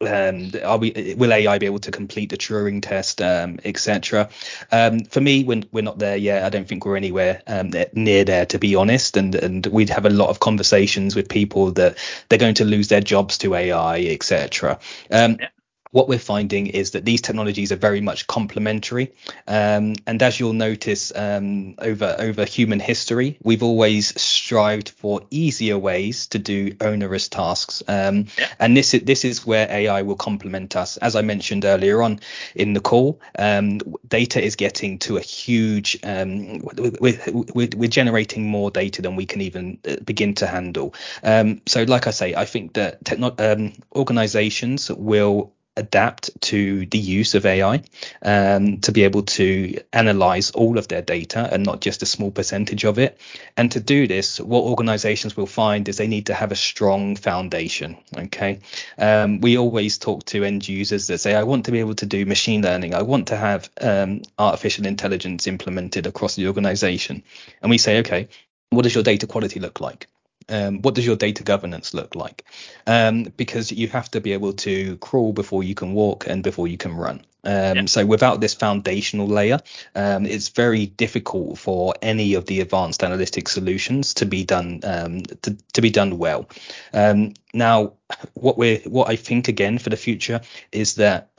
um, 0.00 0.50
are 0.64 0.78
we 0.78 1.14
will 1.16 1.32
AI 1.32 1.58
be 1.58 1.66
able 1.66 1.78
to 1.80 1.90
complete 1.90 2.30
the 2.30 2.36
Turing 2.36 2.82
test, 2.82 3.22
um, 3.22 3.58
etc. 3.64 4.28
Um, 4.70 5.04
for 5.04 5.20
me, 5.20 5.44
when 5.44 5.64
we're 5.72 5.82
not 5.82 5.98
there 5.98 6.16
yet, 6.16 6.44
I 6.44 6.48
don't 6.48 6.66
think 6.66 6.84
we're 6.84 6.96
anywhere 6.96 7.42
um, 7.46 7.72
near 7.92 8.24
there, 8.24 8.46
to 8.46 8.58
be 8.58 8.74
honest. 8.74 9.16
And 9.16 9.34
and 9.34 9.66
we'd 9.66 9.90
have 9.90 10.06
a 10.06 10.10
lot 10.10 10.30
of 10.30 10.40
conversations 10.40 11.14
with 11.14 11.28
people 11.28 11.72
that 11.72 11.98
they're 12.28 12.38
going 12.38 12.54
to 12.56 12.64
lose 12.64 12.88
their 12.88 13.00
jobs 13.00 13.38
to 13.38 13.54
AI, 13.54 14.00
etc. 14.00 14.78
Um, 15.10 15.36
yeah 15.40 15.48
what 15.94 16.08
we're 16.08 16.18
finding 16.18 16.66
is 16.66 16.90
that 16.90 17.04
these 17.04 17.20
technologies 17.20 17.70
are 17.70 17.76
very 17.76 18.00
much 18.00 18.26
complementary. 18.26 19.14
Um, 19.46 19.94
and 20.08 20.20
as 20.24 20.40
you'll 20.40 20.52
notice 20.52 21.12
um, 21.14 21.76
over 21.78 22.16
over 22.18 22.44
human 22.44 22.80
history, 22.80 23.38
we've 23.44 23.62
always 23.62 24.20
strived 24.20 24.88
for 24.88 25.20
easier 25.30 25.78
ways 25.78 26.26
to 26.26 26.40
do 26.40 26.74
onerous 26.80 27.28
tasks. 27.28 27.84
Um, 27.86 28.26
yeah. 28.36 28.48
And 28.58 28.76
this 28.76 28.92
is 28.92 29.02
this 29.02 29.24
is 29.24 29.46
where 29.46 29.70
AI 29.70 30.02
will 30.02 30.16
complement 30.16 30.74
us. 30.74 30.96
As 30.96 31.14
I 31.14 31.22
mentioned 31.22 31.64
earlier 31.64 32.02
on 32.02 32.18
in 32.56 32.72
the 32.72 32.80
call, 32.80 33.20
um, 33.38 33.78
data 34.08 34.42
is 34.42 34.56
getting 34.56 34.98
to 34.98 35.16
a 35.16 35.20
huge. 35.20 35.96
Um, 36.02 36.58
we're, 36.98 37.20
we're, 37.54 37.68
we're, 37.76 37.94
generating 37.94 38.48
more 38.48 38.72
data 38.72 39.00
than 39.00 39.14
we 39.14 39.26
can 39.26 39.42
even 39.42 39.78
uh, 39.88 39.94
begin 40.04 40.34
to 40.34 40.48
handle. 40.48 40.92
Um, 41.22 41.62
so, 41.66 41.84
like 41.84 42.08
I 42.08 42.10
say, 42.10 42.34
I 42.34 42.46
think 42.46 42.72
that 42.72 43.04
techno- 43.04 43.70
organizations 43.94 44.90
will 44.90 45.52
adapt 45.76 46.30
to 46.40 46.86
the 46.86 46.98
use 46.98 47.34
of 47.34 47.44
AI 47.46 47.82
um, 48.22 48.80
to 48.80 48.92
be 48.92 49.04
able 49.04 49.22
to 49.22 49.80
analyze 49.92 50.50
all 50.52 50.78
of 50.78 50.88
their 50.88 51.02
data 51.02 51.48
and 51.50 51.64
not 51.64 51.80
just 51.80 52.02
a 52.02 52.06
small 52.06 52.30
percentage 52.30 52.84
of 52.84 52.98
it. 52.98 53.18
And 53.56 53.72
to 53.72 53.80
do 53.80 54.06
this, 54.06 54.40
what 54.40 54.64
organizations 54.64 55.36
will 55.36 55.46
find 55.46 55.88
is 55.88 55.96
they 55.96 56.06
need 56.06 56.26
to 56.26 56.34
have 56.34 56.52
a 56.52 56.56
strong 56.56 57.16
foundation. 57.16 57.96
Okay. 58.16 58.60
Um, 58.98 59.40
we 59.40 59.58
always 59.58 59.98
talk 59.98 60.24
to 60.26 60.44
end 60.44 60.68
users 60.68 61.08
that 61.08 61.18
say, 61.18 61.34
I 61.34 61.42
want 61.42 61.66
to 61.66 61.72
be 61.72 61.80
able 61.80 61.94
to 61.96 62.06
do 62.06 62.24
machine 62.24 62.62
learning. 62.62 62.94
I 62.94 63.02
want 63.02 63.28
to 63.28 63.36
have 63.36 63.68
um, 63.80 64.22
artificial 64.38 64.86
intelligence 64.86 65.46
implemented 65.46 66.06
across 66.06 66.36
the 66.36 66.46
organization. 66.46 67.22
And 67.62 67.70
we 67.70 67.78
say, 67.78 67.98
okay, 67.98 68.28
what 68.70 68.82
does 68.82 68.94
your 68.94 69.04
data 69.04 69.26
quality 69.26 69.60
look 69.60 69.80
like? 69.80 70.08
Um, 70.48 70.82
what 70.82 70.94
does 70.94 71.06
your 71.06 71.16
data 71.16 71.42
governance 71.42 71.94
look 71.94 72.14
like? 72.14 72.44
Um, 72.86 73.24
because 73.36 73.72
you 73.72 73.88
have 73.88 74.10
to 74.12 74.20
be 74.20 74.32
able 74.32 74.52
to 74.54 74.96
crawl 74.98 75.32
before 75.32 75.62
you 75.62 75.74
can 75.74 75.94
walk 75.94 76.26
and 76.26 76.42
before 76.42 76.68
you 76.68 76.76
can 76.76 76.94
run. 76.94 77.24
Um, 77.44 77.76
yeah. 77.76 77.84
So 77.86 78.06
without 78.06 78.40
this 78.40 78.54
foundational 78.54 79.26
layer, 79.26 79.60
um, 79.94 80.24
it's 80.24 80.48
very 80.48 80.86
difficult 80.86 81.58
for 81.58 81.94
any 82.00 82.34
of 82.34 82.46
the 82.46 82.60
advanced 82.60 83.04
analytic 83.04 83.48
solutions 83.48 84.14
to 84.14 84.26
be 84.26 84.44
done 84.44 84.80
um, 84.82 85.22
to, 85.22 85.56
to, 85.74 85.82
be 85.82 85.90
done 85.90 86.16
well. 86.16 86.48
Um, 86.94 87.34
now, 87.52 87.92
what 88.32 88.56
we 88.56 88.76
what 88.86 89.10
I 89.10 89.16
think 89.16 89.48
again 89.48 89.78
for 89.78 89.90
the 89.90 89.96
future 89.96 90.40
is 90.72 90.94
that 90.94 91.30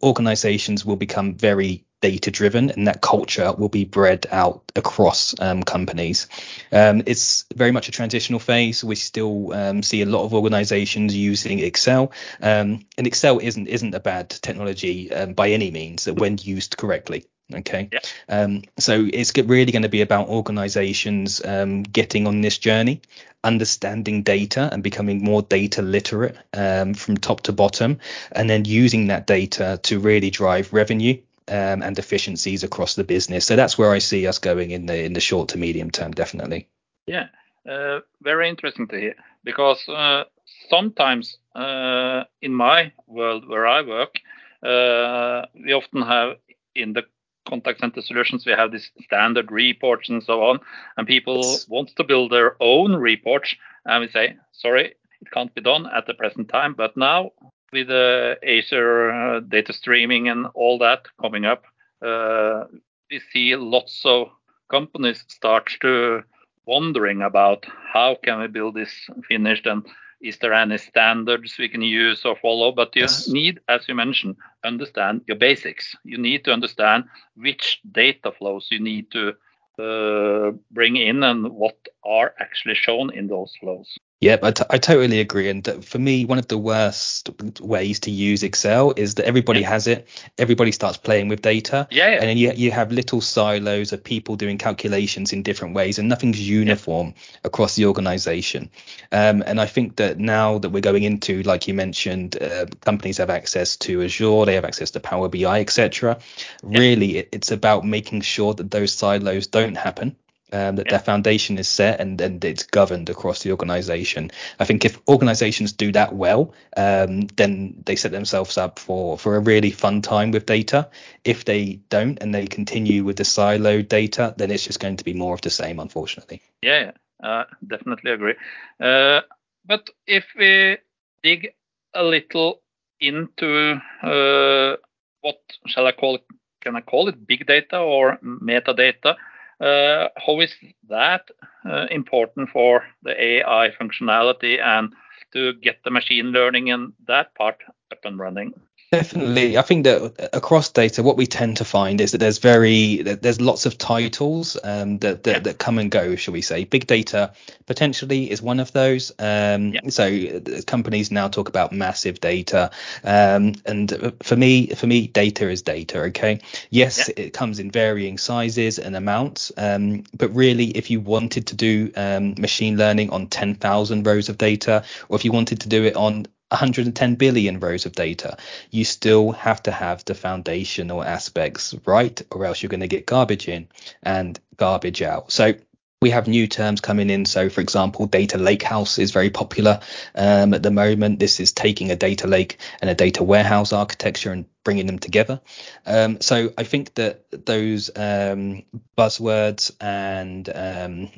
organizations 0.00 0.84
will 0.84 0.96
become 0.96 1.34
very 1.34 1.84
data 2.00 2.30
driven 2.30 2.70
and 2.70 2.86
that 2.86 3.00
culture 3.00 3.52
will 3.52 3.68
be 3.68 3.84
bred 3.84 4.26
out 4.30 4.62
across 4.76 5.34
um, 5.40 5.62
companies. 5.62 6.28
Um, 6.70 7.02
it's 7.06 7.44
very 7.54 7.72
much 7.72 7.88
a 7.88 7.92
transitional 7.92 8.40
phase. 8.40 8.84
We 8.84 8.94
still 8.94 9.52
um, 9.52 9.82
see 9.82 10.02
a 10.02 10.06
lot 10.06 10.24
of 10.24 10.34
organizations 10.34 11.14
using 11.14 11.58
Excel 11.58 12.12
um, 12.40 12.84
and 12.96 13.06
Excel 13.06 13.38
isn't 13.38 13.66
isn't 13.66 13.94
a 13.94 14.00
bad 14.00 14.30
technology 14.30 15.12
um, 15.12 15.32
by 15.34 15.50
any 15.50 15.70
means 15.70 16.04
that 16.04 16.14
when 16.14 16.38
used 16.38 16.76
correctly. 16.76 17.26
Okay, 17.52 17.88
yeah. 17.90 18.00
Um, 18.28 18.62
so 18.78 19.08
it's 19.10 19.32
really 19.34 19.72
going 19.72 19.82
to 19.82 19.88
be 19.88 20.02
about 20.02 20.28
organizations 20.28 21.40
getting 21.40 22.26
on 22.26 22.42
this 22.42 22.58
journey, 22.58 23.00
understanding 23.42 24.22
data 24.22 24.68
and 24.70 24.82
becoming 24.82 25.24
more 25.24 25.40
data 25.40 25.80
literate 25.80 26.36
from 26.52 27.16
top 27.16 27.40
to 27.44 27.52
bottom, 27.52 28.00
and 28.32 28.50
then 28.50 28.66
using 28.66 29.06
that 29.06 29.26
data 29.26 29.80
to 29.84 29.98
really 29.98 30.28
drive 30.28 30.74
revenue 30.74 31.18
um, 31.48 31.82
and 31.82 31.98
efficiencies 31.98 32.64
across 32.64 32.94
the 32.94 33.04
business. 33.04 33.46
So 33.46 33.56
that's 33.56 33.78
where 33.78 33.90
I 33.90 33.98
see 33.98 34.26
us 34.26 34.38
going 34.38 34.70
in 34.70 34.86
the 34.86 35.04
in 35.04 35.12
the 35.12 35.20
short 35.20 35.50
to 35.50 35.58
medium 35.58 35.90
term, 35.90 36.12
definitely. 36.12 36.68
Yeah, 37.06 37.28
uh, 37.68 38.00
very 38.22 38.48
interesting 38.48 38.88
to 38.88 38.98
hear 38.98 39.14
because 39.44 39.88
uh, 39.88 40.24
sometimes 40.68 41.38
uh, 41.54 42.24
in 42.42 42.54
my 42.54 42.92
world 43.06 43.48
where 43.48 43.66
I 43.66 43.82
work, 43.82 44.16
uh, 44.62 45.46
we 45.54 45.72
often 45.72 46.02
have 46.02 46.36
in 46.74 46.92
the 46.92 47.04
contact 47.48 47.80
center 47.80 48.02
solutions 48.02 48.44
we 48.44 48.52
have 48.52 48.70
these 48.70 48.90
standard 49.02 49.50
reports 49.50 50.10
and 50.10 50.22
so 50.22 50.42
on, 50.42 50.60
and 50.96 51.06
people 51.06 51.42
yes. 51.42 51.68
want 51.68 51.90
to 51.96 52.04
build 52.04 52.30
their 52.30 52.56
own 52.60 52.94
reports, 52.94 53.54
and 53.84 54.02
we 54.02 54.08
say 54.08 54.36
sorry. 54.52 54.94
It 55.20 55.32
can't 55.32 55.52
be 55.52 55.60
done 55.60 55.86
at 55.86 56.06
the 56.06 56.14
present 56.14 56.48
time, 56.48 56.74
but 56.74 56.96
now 56.96 57.32
with 57.72 57.90
uh, 57.90 58.34
Azure 58.46 59.10
uh, 59.10 59.40
data 59.40 59.72
streaming 59.72 60.28
and 60.28 60.46
all 60.54 60.78
that 60.78 61.06
coming 61.20 61.44
up, 61.44 61.64
uh, 62.04 62.64
we 63.10 63.20
see 63.32 63.56
lots 63.56 64.02
of 64.04 64.28
companies 64.70 65.24
start 65.28 65.70
to 65.80 66.22
wondering 66.66 67.22
about 67.22 67.66
how 67.92 68.16
can 68.22 68.40
we 68.40 68.46
build 68.46 68.74
this 68.74 69.08
finished 69.26 69.66
and 69.66 69.86
is 70.20 70.38
there 70.38 70.52
any 70.52 70.76
standards 70.78 71.56
we 71.58 71.68
can 71.68 71.80
use 71.80 72.24
or 72.24 72.36
follow? 72.42 72.72
But 72.72 72.94
you 72.96 73.02
yes. 73.02 73.28
need 73.28 73.60
as 73.68 73.86
you 73.88 73.94
mentioned 73.94 74.36
understand 74.64 75.22
your 75.28 75.36
basics. 75.36 75.94
You 76.04 76.18
need 76.18 76.44
to 76.44 76.52
understand 76.52 77.04
which 77.36 77.80
data 77.92 78.32
flows 78.32 78.66
you 78.70 78.80
need 78.80 79.12
to 79.12 79.34
uh, 79.80 80.50
bring 80.72 80.96
in 80.96 81.22
and 81.22 81.48
what 81.50 81.76
are 82.04 82.34
actually 82.40 82.74
shown 82.74 83.14
in 83.14 83.28
those 83.28 83.54
flows 83.60 83.96
Yep, 84.20 84.42
I, 84.42 84.50
t- 84.50 84.64
I 84.68 84.78
totally 84.78 85.20
agree. 85.20 85.48
And 85.48 85.84
for 85.84 85.98
me, 86.00 86.24
one 86.24 86.38
of 86.38 86.48
the 86.48 86.58
worst 86.58 87.30
ways 87.60 88.00
to 88.00 88.10
use 88.10 88.42
Excel 88.42 88.92
is 88.96 89.14
that 89.14 89.26
everybody 89.26 89.60
yeah. 89.60 89.68
has 89.68 89.86
it. 89.86 90.08
Everybody 90.38 90.72
starts 90.72 90.96
playing 90.96 91.28
with 91.28 91.40
data. 91.40 91.86
Yeah, 91.92 92.08
yeah. 92.08 92.14
And 92.14 92.22
then 92.24 92.36
you, 92.36 92.50
you 92.50 92.72
have 92.72 92.90
little 92.90 93.20
silos 93.20 93.92
of 93.92 94.02
people 94.02 94.34
doing 94.34 94.58
calculations 94.58 95.32
in 95.32 95.44
different 95.44 95.74
ways, 95.74 96.00
and 96.00 96.08
nothing's 96.08 96.40
uniform 96.40 97.14
yeah. 97.16 97.38
across 97.44 97.76
the 97.76 97.86
organization. 97.86 98.70
Um, 99.12 99.44
and 99.46 99.60
I 99.60 99.66
think 99.66 99.96
that 99.96 100.18
now 100.18 100.58
that 100.58 100.70
we're 100.70 100.80
going 100.80 101.04
into, 101.04 101.44
like 101.44 101.68
you 101.68 101.74
mentioned, 101.74 102.42
uh, 102.42 102.66
companies 102.80 103.18
have 103.18 103.30
access 103.30 103.76
to 103.76 104.02
Azure, 104.02 104.46
they 104.46 104.56
have 104.56 104.64
access 104.64 104.90
to 104.92 105.00
Power 105.00 105.28
BI, 105.28 105.60
etc. 105.60 106.18
Really, 106.64 107.18
it, 107.18 107.28
it's 107.30 107.52
about 107.52 107.84
making 107.84 108.22
sure 108.22 108.52
that 108.54 108.72
those 108.72 108.92
silos 108.92 109.46
don't 109.46 109.76
happen 109.76 110.16
um, 110.52 110.76
that 110.76 110.86
yeah. 110.86 110.92
their 110.92 111.00
foundation 111.00 111.58
is 111.58 111.68
set 111.68 112.00
and, 112.00 112.20
and 112.20 112.44
it's 112.44 112.64
governed 112.64 113.10
across 113.10 113.42
the 113.42 113.50
organization. 113.50 114.30
I 114.58 114.64
think 114.64 114.84
if 114.84 114.98
organizations 115.08 115.72
do 115.72 115.92
that 115.92 116.14
well, 116.14 116.54
um, 116.76 117.22
then 117.36 117.82
they 117.84 117.96
set 117.96 118.12
themselves 118.12 118.58
up 118.58 118.78
for, 118.78 119.18
for 119.18 119.36
a 119.36 119.40
really 119.40 119.70
fun 119.70 120.02
time 120.02 120.30
with 120.30 120.46
data. 120.46 120.88
If 121.24 121.44
they 121.44 121.80
don't 121.88 122.18
and 122.22 122.34
they 122.34 122.46
continue 122.46 123.04
with 123.04 123.16
the 123.16 123.24
siloed 123.24 123.88
data, 123.88 124.34
then 124.36 124.50
it's 124.50 124.64
just 124.64 124.80
going 124.80 124.96
to 124.96 125.04
be 125.04 125.14
more 125.14 125.34
of 125.34 125.40
the 125.40 125.50
same, 125.50 125.80
unfortunately. 125.80 126.42
Yeah, 126.62 126.92
uh, 127.22 127.44
definitely 127.66 128.12
agree. 128.12 128.34
Uh, 128.80 129.20
but 129.66 129.90
if 130.06 130.24
we 130.38 130.78
dig 131.22 131.54
a 131.94 132.02
little 132.02 132.60
into 133.00 133.80
uh, 134.02 134.76
what 135.20 135.40
shall 135.66 135.86
I 135.86 135.92
call 135.92 136.16
it? 136.16 136.24
Can 136.60 136.76
I 136.76 136.80
call 136.80 137.08
it 137.08 137.26
big 137.26 137.46
data 137.46 137.78
or 137.78 138.18
metadata? 138.22 139.16
Uh, 139.60 140.08
how 140.16 140.40
is 140.40 140.54
that 140.88 141.28
uh, 141.68 141.86
important 141.90 142.48
for 142.50 142.84
the 143.02 143.20
AI 143.20 143.70
functionality 143.80 144.60
and 144.60 144.92
to 145.32 145.54
get 145.54 145.78
the 145.84 145.90
machine 145.90 146.26
learning 146.26 146.70
and 146.70 146.92
that 147.06 147.34
part 147.34 147.56
up 147.92 147.98
and 148.04 148.18
running? 148.18 148.52
Definitely, 148.90 149.58
I 149.58 149.62
think 149.62 149.84
that 149.84 150.30
across 150.32 150.70
data, 150.70 151.02
what 151.02 151.18
we 151.18 151.26
tend 151.26 151.58
to 151.58 151.64
find 151.66 152.00
is 152.00 152.12
that 152.12 152.18
there's 152.18 152.38
very 152.38 153.02
there's 153.02 153.38
lots 153.38 153.66
of 153.66 153.76
titles 153.76 154.56
um, 154.64 154.96
that, 155.00 155.24
that, 155.24 155.30
yeah. 155.30 155.38
that 155.40 155.58
come 155.58 155.78
and 155.78 155.90
go, 155.90 156.16
shall 156.16 156.32
we 156.32 156.40
say? 156.40 156.64
Big 156.64 156.86
data 156.86 157.34
potentially 157.66 158.30
is 158.30 158.40
one 158.40 158.60
of 158.60 158.72
those. 158.72 159.12
Um, 159.18 159.74
yeah. 159.74 159.80
So 159.90 160.40
companies 160.66 161.10
now 161.10 161.28
talk 161.28 161.50
about 161.50 161.70
massive 161.70 162.18
data, 162.20 162.70
um, 163.04 163.56
and 163.66 164.14
for 164.22 164.36
me, 164.36 164.68
for 164.68 164.86
me, 164.86 165.06
data 165.06 165.50
is 165.50 165.60
data. 165.60 166.04
Okay, 166.04 166.40
yes, 166.70 167.10
yeah. 167.10 167.24
it 167.24 167.34
comes 167.34 167.58
in 167.58 167.70
varying 167.70 168.16
sizes 168.16 168.78
and 168.78 168.96
amounts, 168.96 169.52
um, 169.58 170.04
but 170.16 170.34
really, 170.34 170.68
if 170.70 170.90
you 170.90 171.00
wanted 171.00 171.48
to 171.48 171.56
do 171.56 171.92
um, 171.94 172.36
machine 172.38 172.78
learning 172.78 173.10
on 173.10 173.26
10,000 173.26 174.06
rows 174.06 174.30
of 174.30 174.38
data, 174.38 174.82
or 175.10 175.16
if 175.16 175.26
you 175.26 175.32
wanted 175.32 175.60
to 175.60 175.68
do 175.68 175.84
it 175.84 175.94
on 175.94 176.24
110 176.50 177.14
billion 177.16 177.60
rows 177.60 177.86
of 177.86 177.92
data, 177.92 178.36
you 178.70 178.84
still 178.84 179.32
have 179.32 179.62
to 179.64 179.70
have 179.70 180.04
the 180.04 180.14
foundational 180.14 181.02
aspects 181.02 181.74
right, 181.84 182.20
or 182.30 182.46
else 182.46 182.62
you're 182.62 182.70
going 182.70 182.80
to 182.80 182.88
get 182.88 183.06
garbage 183.06 183.48
in 183.48 183.68
and 184.02 184.38
garbage 184.56 185.02
out. 185.02 185.30
So 185.30 185.54
we 186.00 186.10
have 186.10 186.28
new 186.28 186.46
terms 186.46 186.80
coming 186.80 187.10
in. 187.10 187.24
So, 187.24 187.48
for 187.48 187.60
example, 187.60 188.06
data 188.06 188.38
lakehouse 188.38 188.98
is 188.98 189.10
very 189.10 189.30
popular 189.30 189.80
um, 190.14 190.54
at 190.54 190.62
the 190.62 190.70
moment. 190.70 191.18
This 191.18 191.40
is 191.40 191.52
taking 191.52 191.90
a 191.90 191.96
data 191.96 192.26
lake 192.26 192.58
and 192.80 192.88
a 192.88 192.94
data 192.94 193.24
warehouse 193.24 193.72
architecture 193.72 194.30
and 194.30 194.46
bringing 194.68 194.86
them 194.86 194.98
together. 194.98 195.40
Um, 195.86 196.20
so, 196.20 196.52
I 196.58 196.64
think 196.64 196.92
that 196.96 197.24
those 197.46 197.88
um, 197.96 198.64
buzzwords 198.98 199.70
and 199.80 200.46
um, 200.54 201.10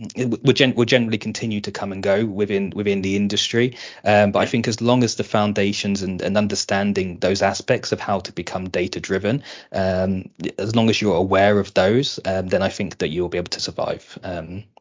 will, 0.44 0.52
gen- 0.52 0.76
will, 0.76 0.84
generally 0.84 1.18
continue 1.18 1.60
to 1.62 1.72
come 1.72 1.90
and 1.90 2.00
go 2.00 2.24
within 2.24 2.70
within 2.76 3.02
the 3.02 3.16
industry. 3.16 3.76
Um, 4.04 4.30
but 4.30 4.38
I 4.38 4.46
think 4.46 4.68
as 4.68 4.80
long 4.80 5.02
as 5.02 5.16
the 5.16 5.24
foundations 5.24 6.02
and, 6.02 6.22
and, 6.22 6.36
understanding 6.36 7.18
those 7.18 7.42
aspects 7.42 7.90
of 7.90 7.98
how 7.98 8.20
to 8.20 8.30
become 8.30 8.68
data 8.68 9.00
driven, 9.00 9.42
um, 9.72 10.30
as 10.56 10.76
long 10.76 10.88
as 10.88 11.02
you're 11.02 11.16
aware 11.16 11.58
of 11.58 11.74
those, 11.74 12.20
then 12.24 12.62
I 12.62 12.68
think 12.68 12.98
that 12.98 13.08
you'll 13.08 13.28
be 13.28 13.38
able 13.38 13.50
to 13.50 13.60
survive 13.60 14.16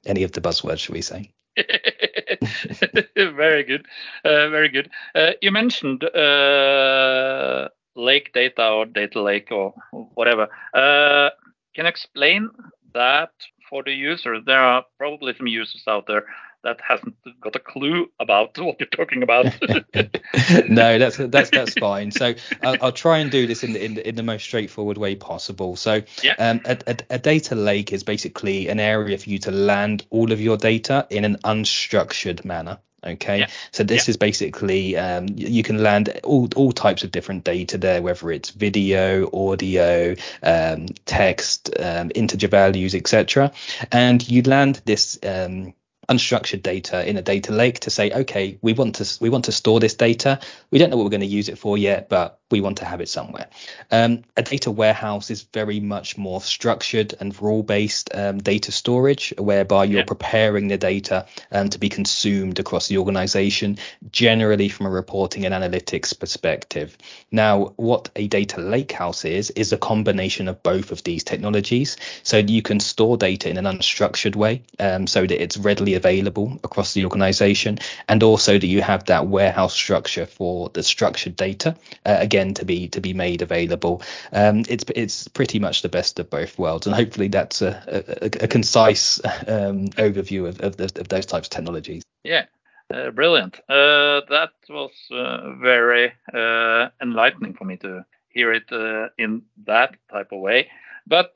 any 0.06 0.24
of 0.24 0.32
the 0.34 0.42
buzzwords, 0.42 0.78
shall 0.78 0.94
we 0.94 1.02
say? 1.02 1.32
very 3.16 3.64
good, 3.64 3.86
uh, 4.24 4.50
very 4.50 4.70
good. 4.70 4.90
Uh, 5.16 5.32
you 5.42 5.52
mentioned 5.52 6.04
uh, 6.04 7.70
lake 8.00 8.32
data 8.34 8.70
or 8.70 8.86
data 8.86 9.22
lake 9.22 9.50
or 9.52 9.74
whatever. 10.16 10.48
Uh, 10.74 11.30
can 11.76 11.86
explain 11.86 12.50
that 12.94 13.32
for 13.70 13.84
the 13.84 13.94
user? 13.94 14.42
There 14.42 14.60
are 14.60 14.84
probably 14.98 15.34
some 15.38 15.48
users 15.48 15.84
out 15.88 16.06
there 16.08 16.26
that 16.64 16.80
hasn't 16.86 17.16
got 17.42 17.56
a 17.56 17.60
clue 17.60 18.10
about 18.20 18.58
what 18.58 18.80
you're 18.80 18.90
talking 18.90 19.24
about. 19.24 19.46
no, 20.70 21.00
that's 21.00 21.18
that's 21.18 21.50
that's 21.50 21.74
fine. 21.74 22.12
So 22.12 22.34
I'll, 22.62 22.78
I'll, 22.82 22.92
try 22.92 23.20
and 23.20 23.32
do 23.32 23.48
this 23.48 23.64
in 23.64 23.74
the, 23.74 23.84
in 23.84 23.94
the, 23.96 24.08
in 24.10 24.16
the 24.16 24.24
most 24.24 24.44
straightforward 24.44 24.98
way 24.98 25.16
possible. 25.16 25.76
So 25.76 26.02
yeah. 26.22 26.36
um, 26.38 26.62
a, 26.66 26.78
a, 26.88 26.98
a, 27.12 27.20
data 27.20 27.56
lake 27.56 27.94
is 27.94 28.04
basically 28.04 28.68
an 28.68 28.80
area 28.80 29.18
for 29.18 29.30
you 29.30 29.40
to 29.40 29.52
land 29.52 30.06
all 30.10 30.32
of 30.32 30.42
your 30.42 30.58
data 30.58 31.08
in 31.10 31.26
an 31.26 31.38
unstructured 31.44 32.44
manner. 32.44 32.80
Okay, 33.02 33.40
Yeah. 33.40 33.48
so 33.72 33.84
this 33.84 34.08
Yeah. 34.08 34.12
is 34.12 34.18
basically 34.18 34.98
um, 34.98 35.28
you 35.34 35.64
can 35.64 35.82
land 35.82 36.20
all 36.26 36.50
all 36.58 36.74
types 36.74 37.04
of 37.06 37.12
different 37.12 37.46
data 37.46 37.78
there, 37.78 38.02
whether 38.02 38.30
it's 38.32 38.50
video, 38.50 39.30
audio, 39.32 40.16
um, 40.44 40.88
text, 41.06 41.70
um, 41.80 42.12
integer 42.14 42.50
values, 42.50 42.96
etc. 42.96 43.54
And 43.92 44.28
you 44.28 44.42
land 44.42 44.82
this 44.84 45.18
um, 45.24 45.74
unstructured 46.10 46.64
data 46.64 47.08
in 47.08 47.18
a 47.18 47.22
data 47.22 47.52
lake 47.52 47.80
to 47.82 47.90
say, 47.90 48.12
okay, 48.12 48.58
we 48.62 48.74
want 48.74 48.96
to 48.96 49.18
we 49.22 49.30
want 49.30 49.46
to 49.46 49.52
store 49.52 49.80
this 49.80 49.94
data. 49.94 50.40
We 50.72 50.80
don't 50.80 50.90
know 50.90 50.98
what 50.98 51.04
we're 51.04 51.12
going 51.12 51.22
to 51.22 51.28
use 51.28 51.50
it 51.50 51.58
for 51.58 51.78
yet, 51.78 52.10
but 52.10 52.40
we 52.52 52.62
want 52.62 52.78
to 52.80 52.86
have 52.86 53.00
it 53.00 53.08
somewhere. 53.10 53.48
Um, 53.92 54.24
a 54.36 54.42
data 54.42 54.72
warehouse 54.72 55.30
is 55.30 55.44
very 55.54 55.80
much 55.80 56.18
more 56.18 56.42
structured 56.42 57.14
and 57.20 57.40
rule 57.40 57.62
based 57.62 58.10
um, 58.16 58.40
data 58.40 58.72
storage, 58.72 59.34
whereby 59.38 59.86
you're 59.86 60.00
Yeah. 60.00 60.06
preparing 60.06 60.68
the 60.68 60.78
data 60.78 61.28
um, 61.52 61.70
to 61.70 61.78
be 61.78 61.90
consumed 61.90 62.60
across 62.60 62.88
the 62.88 62.98
organization, 62.98 63.78
generally 64.12 64.68
from 64.70 64.88
a 64.88 64.90
reporting 64.90 65.46
and 65.46 65.54
analytics 65.54 66.18
perspective. 66.20 66.98
Now, 67.32 67.74
what 67.76 68.10
a 68.16 68.28
data 68.28 68.58
lakehouse 68.58 69.26
is, 69.26 69.52
is 69.52 69.72
a 69.72 69.78
combination 69.78 70.48
of 70.48 70.64
both 70.64 70.92
of 70.92 71.04
these 71.04 71.24
technologies. 71.24 71.98
So 72.24 72.38
you 72.38 72.64
can 72.64 72.80
store 72.80 73.16
data 73.18 73.50
in 73.50 73.58
an 73.58 73.66
unstructured 73.66 74.36
way 74.36 74.64
um, 74.80 75.06
so 75.06 75.22
that 75.22 75.40
it's 75.42 75.58
readily 75.58 75.94
available 76.00 76.60
across 76.64 76.94
the 76.94 77.04
organization, 77.06 77.78
and 78.08 78.24
also 78.24 78.54
that 78.58 78.68
you 78.68 78.82
have 78.82 79.04
that 79.06 79.28
warehouse 79.28 79.76
structure 79.76 80.26
for 80.26 80.70
the 80.70 80.84
structured 80.84 81.36
data, 81.36 81.76
uh, 82.06 82.18
again, 82.20 82.54
to 82.54 82.66
be 82.66 82.88
to 82.88 83.02
be 83.02 83.14
made 83.14 83.42
available. 83.42 84.02
Um, 84.32 84.64
it's 84.70 84.86
it's 84.96 85.28
pretty 85.28 85.60
much 85.60 85.82
the 85.82 85.90
best 85.90 86.20
of 86.20 86.30
both 86.30 86.58
worlds, 86.58 86.88
and 86.88 86.96
hopefully 86.96 87.30
that's 87.30 87.62
a, 87.62 87.74
a, 88.22 88.46
a 88.46 88.48
concise 88.48 89.20
um, 89.48 89.90
overview 89.98 90.48
of, 90.48 90.62
of, 90.62 90.78
the, 90.78 90.86
of 91.00 91.08
those 91.08 91.26
types 91.26 91.48
of 91.48 91.52
technologies. 91.52 92.04
Yeah, 92.24 92.46
uh, 92.94 93.12
brilliant. 93.12 93.60
Uh, 93.70 94.22
that 94.30 94.52
was 94.70 94.92
uh, 95.12 95.54
very 95.62 96.14
uh, 96.34 96.90
enlightening 97.02 97.54
for 97.54 97.66
me 97.66 97.78
to 97.78 98.06
hear 98.30 98.54
it 98.54 98.72
uh, 98.72 99.10
in 99.18 99.44
that 99.66 99.96
type 100.12 100.32
of 100.32 100.40
way. 100.40 100.70
But 101.06 101.36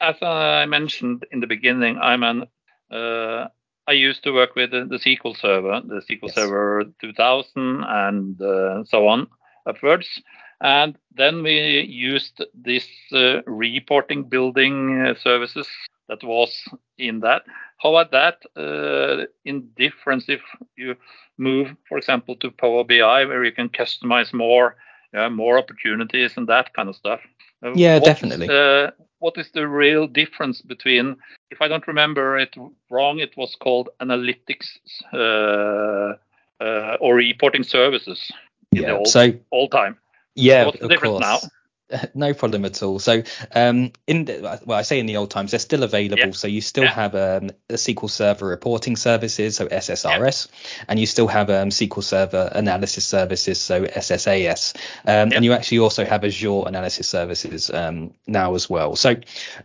as 0.00 0.16
I 0.22 0.66
mentioned 0.66 1.24
in 1.32 1.40
the 1.40 1.46
beginning, 1.46 1.98
I'm 1.98 2.22
an 2.22 2.46
uh, 2.90 3.48
I 3.88 3.92
used 3.92 4.22
to 4.24 4.32
work 4.32 4.54
with 4.56 4.70
the, 4.70 4.84
the 4.84 4.98
SQL 4.98 5.36
Server, 5.36 5.80
the 5.84 6.02
SQL 6.08 6.28
Yes. 6.28 6.34
Server 6.34 6.84
2000, 7.00 7.84
and 7.88 8.40
uh, 8.40 8.84
so 8.84 9.08
on 9.08 9.28
upwards. 9.66 10.20
And 10.60 10.96
then 11.14 11.42
we 11.42 11.80
used 11.82 12.42
this 12.54 12.86
uh, 13.12 13.42
reporting 13.46 14.24
building 14.24 15.00
uh, 15.06 15.14
services 15.14 15.68
that 16.08 16.22
was 16.24 16.52
in 16.98 17.20
that. 17.20 17.42
How 17.78 17.94
about 17.96 18.10
that 18.12 18.42
uh, 18.56 19.26
in 19.44 19.68
difference 19.76 20.26
if 20.28 20.40
you 20.76 20.96
move, 21.38 21.74
for 21.88 21.98
example, 21.98 22.36
to 22.36 22.50
Power 22.50 22.84
BI 22.84 23.24
where 23.24 23.44
you 23.44 23.52
can 23.52 23.68
customize 23.68 24.32
more, 24.34 24.76
uh, 25.16 25.30
more 25.30 25.58
opportunities 25.58 26.36
and 26.36 26.48
that 26.48 26.74
kind 26.74 26.88
of 26.88 26.96
stuff? 26.96 27.20
Uh, 27.64 27.72
Yeah, 27.74 27.94
what 27.96 28.04
definitely. 28.04 28.48
uh, 28.48 28.90
what 29.20 29.36
is 29.38 29.50
the 29.52 29.66
real 29.68 30.06
difference 30.06 30.62
between, 30.62 31.16
if 31.50 31.60
I 31.62 31.68
don't 31.68 31.86
remember 31.86 32.38
it 32.38 32.54
wrong, 32.90 33.18
it 33.20 33.36
was 33.36 33.56
called 33.56 33.88
analytics 34.00 34.78
uh, 35.12 36.14
uh, 36.62 36.96
or 37.00 37.14
reporting 37.14 37.64
services 37.64 38.32
in 38.72 38.82
the 38.82 38.88
Yeah. 38.88 38.94
old, 38.94 39.08
So 39.08 39.32
old 39.50 39.72
time. 39.72 39.96
yeah, 40.34 40.64
What's 40.66 40.78
the 40.78 40.84
of 40.84 40.90
difference 40.90 41.20
now? 41.20 41.38
course. 41.38 41.50
No 42.14 42.34
problem 42.34 42.66
at 42.66 42.82
all. 42.82 42.98
So, 42.98 43.22
um, 43.54 43.92
in 44.06 44.26
the, 44.26 44.60
well, 44.66 44.78
I 44.78 44.82
say 44.82 44.98
in 45.00 45.06
the 45.06 45.16
old 45.16 45.30
times, 45.30 45.52
they're 45.52 45.58
still 45.58 45.82
available. 45.84 46.26
Yeah. 46.26 46.32
So 46.32 46.46
you 46.46 46.60
still 46.60 46.84
Yeah. 46.84 46.90
have 46.90 47.14
um, 47.14 47.50
the 47.68 47.76
SQL 47.76 48.10
Server 48.10 48.46
reporting 48.46 48.94
services, 48.94 49.56
so 49.56 49.66
SSRS, 49.68 50.48
and 50.86 51.00
you 51.00 51.06
still 51.06 51.28
have 51.28 51.48
um, 51.48 51.70
SQL 51.70 52.02
Server 52.04 52.50
analysis 52.52 53.06
services, 53.06 53.58
so 53.58 53.84
SSAS, 53.86 54.76
um, 55.06 55.30
Yeah. 55.30 55.36
and 55.36 55.44
you 55.46 55.54
actually 55.54 55.78
also 55.78 56.04
have 56.04 56.24
Azure 56.24 56.64
analysis 56.66 57.08
services 57.08 57.70
um, 57.70 58.12
now 58.26 58.54
as 58.54 58.68
well. 58.68 58.94
So, 58.94 59.16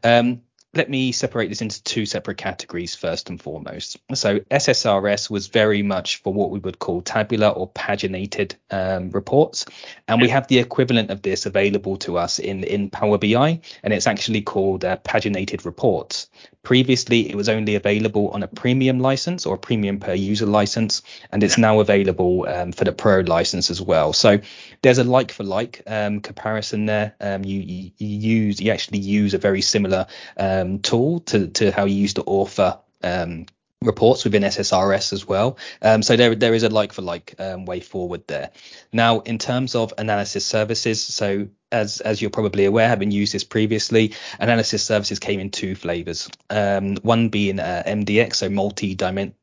um, 0.06 0.42
let 0.76 0.90
me 0.90 1.12
separate 1.12 1.50
this 1.50 1.62
into 1.62 1.84
two 1.84 2.06
separate 2.06 2.38
categories 2.38 2.96
first 2.96 3.30
and 3.30 3.42
foremost. 3.42 3.98
So 4.16 4.40
SSRS 4.40 5.30
was 5.30 5.48
very 5.48 5.84
much 5.84 6.18
for 6.18 6.34
what 6.34 6.50
we 6.50 6.60
would 6.60 6.80
call 6.80 7.02
tabular 7.02 7.50
or 7.50 7.70
paginated 7.70 8.56
um, 8.72 9.12
reports, 9.12 9.66
and 10.08 10.22
we 10.22 10.30
have 10.30 10.48
the 10.48 10.60
equivalent 10.60 11.12
of 11.12 11.22
this 11.22 11.46
available 11.46 11.98
to 11.98 12.18
us 12.18 12.40
in 12.40 12.64
in 12.64 12.90
Power 12.90 13.18
BI, 13.18 13.62
and 13.84 13.94
it's 13.94 14.08
actually 14.08 14.42
called 14.42 14.84
uh, 14.84 14.98
paginated 14.98 15.66
reports. 15.66 16.30
Previously, 16.64 17.30
it 17.30 17.36
was 17.36 17.50
only 17.50 17.76
available 17.76 18.30
on 18.30 18.42
a 18.42 18.48
premium 18.48 19.00
license 19.00 19.46
or 19.46 19.56
a 19.56 19.58
premium 19.58 20.00
per 20.00 20.14
user 20.14 20.46
license, 20.46 21.02
and 21.30 21.44
it's 21.44 21.58
now 21.58 21.82
available 21.82 22.48
um, 22.48 22.72
for 22.72 22.86
the 22.86 22.94
pro 22.94 23.20
license 23.20 23.70
as 23.70 23.82
well. 23.82 24.14
So 24.14 24.40
there's 24.82 24.98
a 24.98 25.04
like 25.04 25.34
for 25.34 25.44
like 25.44 25.84
um, 25.88 26.22
comparison 26.22 26.86
there. 26.86 27.16
Um, 27.20 27.44
you, 27.44 27.60
you 27.60 27.92
you 27.98 28.08
use 28.08 28.62
you 28.62 28.72
actually 28.72 29.00
use 29.00 29.34
a 29.34 29.38
very 29.40 29.62
similar 29.62 30.08
um, 30.38 30.80
tool 30.80 31.20
to 31.22 31.48
to 31.48 31.70
how 31.72 31.84
you 31.84 31.96
used 31.96 32.16
to 32.16 32.24
author 32.24 32.80
um, 33.04 33.46
reports 33.82 34.24
within 34.24 34.44
SSRS 34.44 35.12
as 35.12 35.28
well. 35.28 35.58
Um, 35.82 36.02
so 36.02 36.16
there 36.16 36.34
there 36.34 36.54
is 36.54 36.64
a 36.64 36.70
like 36.70 36.94
for 36.94 37.02
like 37.02 37.36
um, 37.40 37.66
way 37.66 37.82
forward 37.82 38.26
there. 38.28 38.52
Now 38.94 39.20
in 39.20 39.38
terms 39.38 39.76
of 39.76 39.94
analysis 39.98 40.46
services, 40.46 41.04
so 41.04 41.50
as 41.74 42.00
as 42.02 42.22
you're 42.22 42.32
probably 42.32 42.66
aware, 42.66 42.88
having 42.88 43.12
used 43.12 43.34
this 43.34 43.44
previously, 43.44 44.14
analysis 44.40 44.84
services 44.84 45.20
came 45.20 45.40
in 45.40 45.50
two 45.50 45.76
flavors. 45.76 46.30
Um, 46.50 46.96
one 46.98 47.30
being 47.30 47.60
uh, 47.60 47.84
MDX, 47.86 48.36
so 48.36 48.50
multi 48.50 48.96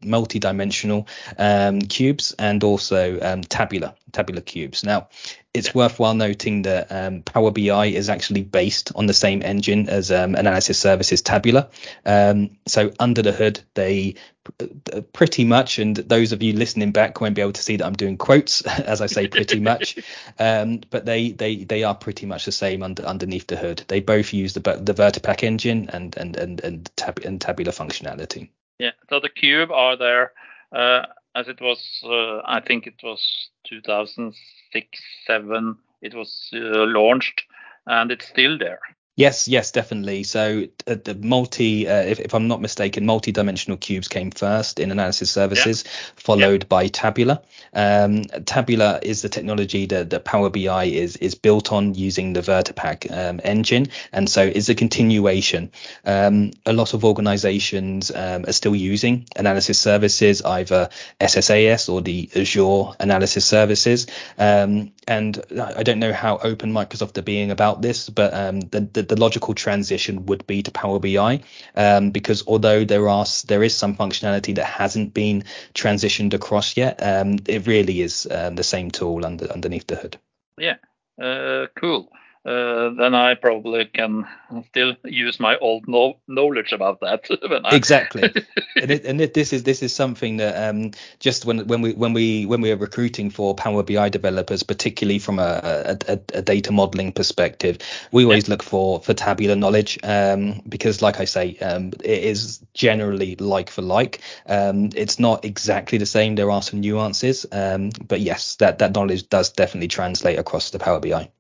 multi-dimensional 0.03 1.07
um, 1.38 1.81
cubes, 1.83 2.35
and 2.38 2.64
also 2.64 3.19
um, 3.21 3.43
tabular 3.43 3.93
tabular 4.11 4.40
cubes. 4.40 4.85
Now, 4.85 5.09
it's 5.53 5.75
worthwhile 5.75 6.14
noting 6.14 6.62
that 6.62 6.92
um, 6.92 7.23
Power 7.23 7.51
BI 7.51 7.87
is 7.87 8.09
actually 8.09 8.42
based 8.42 8.92
on 8.94 9.07
the 9.07 9.14
same 9.14 9.42
engine 9.42 9.88
as 9.88 10.12
um, 10.12 10.35
Analysis 10.35 10.79
Services 10.79 11.23
Tabular. 11.23 11.68
Um, 12.07 12.59
so 12.66 12.92
under 13.01 13.23
the 13.23 13.33
hood, 13.33 13.61
they 13.75 14.14
uh, 14.61 15.01
pretty 15.12 15.44
much, 15.44 15.79
and 15.79 15.96
those 15.96 16.33
of 16.33 16.42
you 16.42 16.53
listening 16.53 16.92
back 16.92 17.20
won't 17.20 17.35
be 17.35 17.42
able 17.42 17.53
to 17.53 17.62
see 17.62 17.77
that 17.77 17.87
I'm 17.87 17.94
doing 17.94 18.16
quotes 18.16 18.62
as 18.66 19.01
I 19.01 19.07
say 19.07 19.29
pretty 19.29 19.61
much, 19.61 19.99
um, 20.38 20.81
but 20.90 21.05
they 21.05 21.33
they 21.33 21.64
they 21.64 21.83
are 21.85 21.94
pretty 21.94 22.27
much 22.27 22.44
the 22.44 22.53
same 22.53 22.83
under 22.83 23.03
underneath 23.05 23.46
the 23.46 23.57
hood. 23.57 23.85
They 23.88 24.01
both 24.01 24.33
use 24.33 24.55
the 24.55 24.61
the 24.61 24.94
VertiPaq 24.94 25.42
engine 25.42 25.90
and 25.92 26.16
and 26.16 26.37
and 26.37 26.61
and, 26.61 26.90
tab- 26.96 27.25
and 27.25 27.40
tabular 27.40 27.73
functionality. 27.73 28.51
Yeah. 28.79 28.92
So 29.11 29.20
the 29.20 29.29
cube 29.29 29.70
are 29.70 29.96
there 29.96 30.33
uh, 30.73 31.07
as 31.35 31.49
it 31.49 31.61
was. 31.61 31.79
Uh, 32.05 32.40
I 32.45 32.61
think 32.61 32.87
it 32.87 33.01
was 33.03 33.51
2006, 33.69 35.01
seven. 35.27 35.77
It 36.03 36.14
was 36.14 36.51
uh, 36.55 36.59
launched, 36.87 37.43
and 37.87 38.11
it's 38.11 38.29
still 38.29 38.59
there. 38.59 38.81
Yes, 39.20 39.48
yes, 39.48 39.70
definitely. 39.70 40.22
So 40.22 40.64
uh, 40.87 40.96
the 41.04 41.14
multi, 41.14 41.87
uh, 41.87 42.04
if, 42.04 42.20
if 42.20 42.33
I'm 42.33 42.48
not 42.48 42.62
mistaken, 42.62 43.04
multi-dimensional 43.04 43.76
cubes 43.76 44.09
came 44.09 44.30
first 44.30 44.80
in 44.80 44.90
analysis 44.90 45.30
services, 45.30 45.85
followed 46.16 46.70
by 46.70 46.88
Tabular. 46.88 47.40
Um, 47.74 48.22
Tabular 48.46 48.98
is 49.02 49.20
the 49.20 49.28
technology 49.28 49.85
that, 49.85 50.09
that 50.09 50.24
Power 50.24 50.48
BI 50.48 50.85
is 50.85 51.18
is 51.18 51.35
built 51.35 51.70
on 51.70 51.94
using 51.94 52.33
the 52.33 52.40
VertiPaq 52.40 53.12
um, 53.12 53.42
engine, 53.44 53.88
and 54.11 54.26
so 54.26 54.40
it's 54.42 54.70
a 54.70 54.74
continuation. 54.74 55.70
Um, 56.06 56.52
a 56.64 56.72
lot 56.72 56.94
of 56.94 57.04
organizations 57.04 58.11
um, 58.11 58.46
are 58.46 58.52
still 58.52 58.74
using 58.74 59.26
analysis 59.37 59.78
services, 59.78 60.40
either 60.40 60.88
SSAS 61.20 61.92
or 61.92 62.00
the 62.00 62.30
Azure 62.35 62.96
analysis 62.98 63.44
services. 63.44 64.06
Um, 64.38 64.92
and 65.06 65.42
I 65.61 65.83
don't 65.83 65.98
know 65.98 66.12
how 66.12 66.38
open 66.38 66.72
Microsoft 66.72 67.18
are 67.18 67.22
being 67.22 67.50
about 67.50 67.83
this, 67.83 68.09
but 68.09 68.33
um, 68.33 68.61
the, 68.61 68.80
the 68.80 69.10
the 69.11 69.20
logical 69.20 69.55
transition 69.55 70.25
would 70.27 70.46
be 70.46 70.62
to 70.62 70.70
Power 70.70 71.01
BI 71.01 71.40
um, 71.75 72.11
because 72.12 72.44
although 72.46 72.85
there 72.85 73.09
are 73.09 73.27
there 73.46 73.62
is 73.64 73.75
some 73.75 73.96
functionality 73.96 74.55
that 74.55 74.64
hasn't 74.64 75.12
been 75.12 75.42
transitioned 75.75 76.33
across 76.33 76.77
yet, 76.77 77.03
um, 77.03 77.38
it 77.46 77.66
really 77.66 78.01
is 78.01 78.29
um, 78.31 78.55
the 78.55 78.62
same 78.62 78.90
tool 78.90 79.27
under, 79.27 79.51
underneath 79.53 79.88
the 79.88 79.96
hood. 79.96 80.16
Yeah, 80.57 80.77
uh, 81.20 81.66
cool. 81.75 82.09
Uh, 82.42 82.88
then 82.96 83.14
I 83.14 83.35
probably 83.35 83.85
can 83.85 84.26
still 84.68 84.96
use 85.05 85.38
my 85.38 85.59
old 85.59 85.87
no- 85.87 86.16
knowledge 86.26 86.72
about 86.72 87.00
that. 87.00 87.29
when 87.50 87.66
I... 87.66 87.76
exactly, 87.76 88.22
and, 88.76 88.90
it, 88.90 89.05
and 89.05 89.20
it, 89.20 89.35
this 89.35 89.53
is 89.53 89.64
this 89.64 89.83
is 89.83 89.94
something 89.94 90.38
that 90.38 90.57
um, 90.57 90.92
just 91.18 91.44
when 91.44 91.66
when 91.66 91.83
we 91.83 91.92
when 91.92 92.14
we 92.14 92.46
when 92.46 92.62
we 92.62 92.72
are 92.72 92.79
recruiting 92.79 93.29
for 93.29 93.55
Power 93.55 93.83
BI 93.83 94.09
developers, 94.09 94.62
particularly 94.62 95.18
from 95.18 95.38
a, 95.38 95.98
a, 96.09 96.18
a 96.33 96.40
data 96.40 96.72
modeling 96.72 97.12
perspective, 97.12 97.76
we 98.11 98.24
always 98.24 98.48
yeah. 98.48 98.53
look 98.53 98.62
for 98.62 99.03
for 99.03 99.12
tabular 99.12 99.55
knowledge 99.55 99.98
um, 100.03 100.62
because, 100.66 101.03
like 101.03 101.20
I 101.20 101.26
say, 101.26 101.59
um, 101.59 101.92
it 102.03 102.24
is 102.24 102.64
generally 102.72 103.37
like 103.37 103.68
for 103.68 103.83
like. 103.83 104.22
Um, 104.46 104.88
it's 104.94 105.18
not 105.18 105.44
exactly 105.44 105.98
the 105.98 106.07
same. 106.07 106.37
There 106.37 106.50
are 106.50 106.62
some 106.62 106.81
nuances, 106.81 107.44
um, 107.53 107.90
but 108.09 108.20
yes, 108.20 108.57
that 108.57 108.79
that 108.79 108.94
knowledge 108.94 109.29
does 109.29 109.50
definitely 109.50 109.88
translate 109.88 110.38
across 110.38 110.70
the 110.70 110.79
Power 110.79 111.00
BI. 111.00 111.31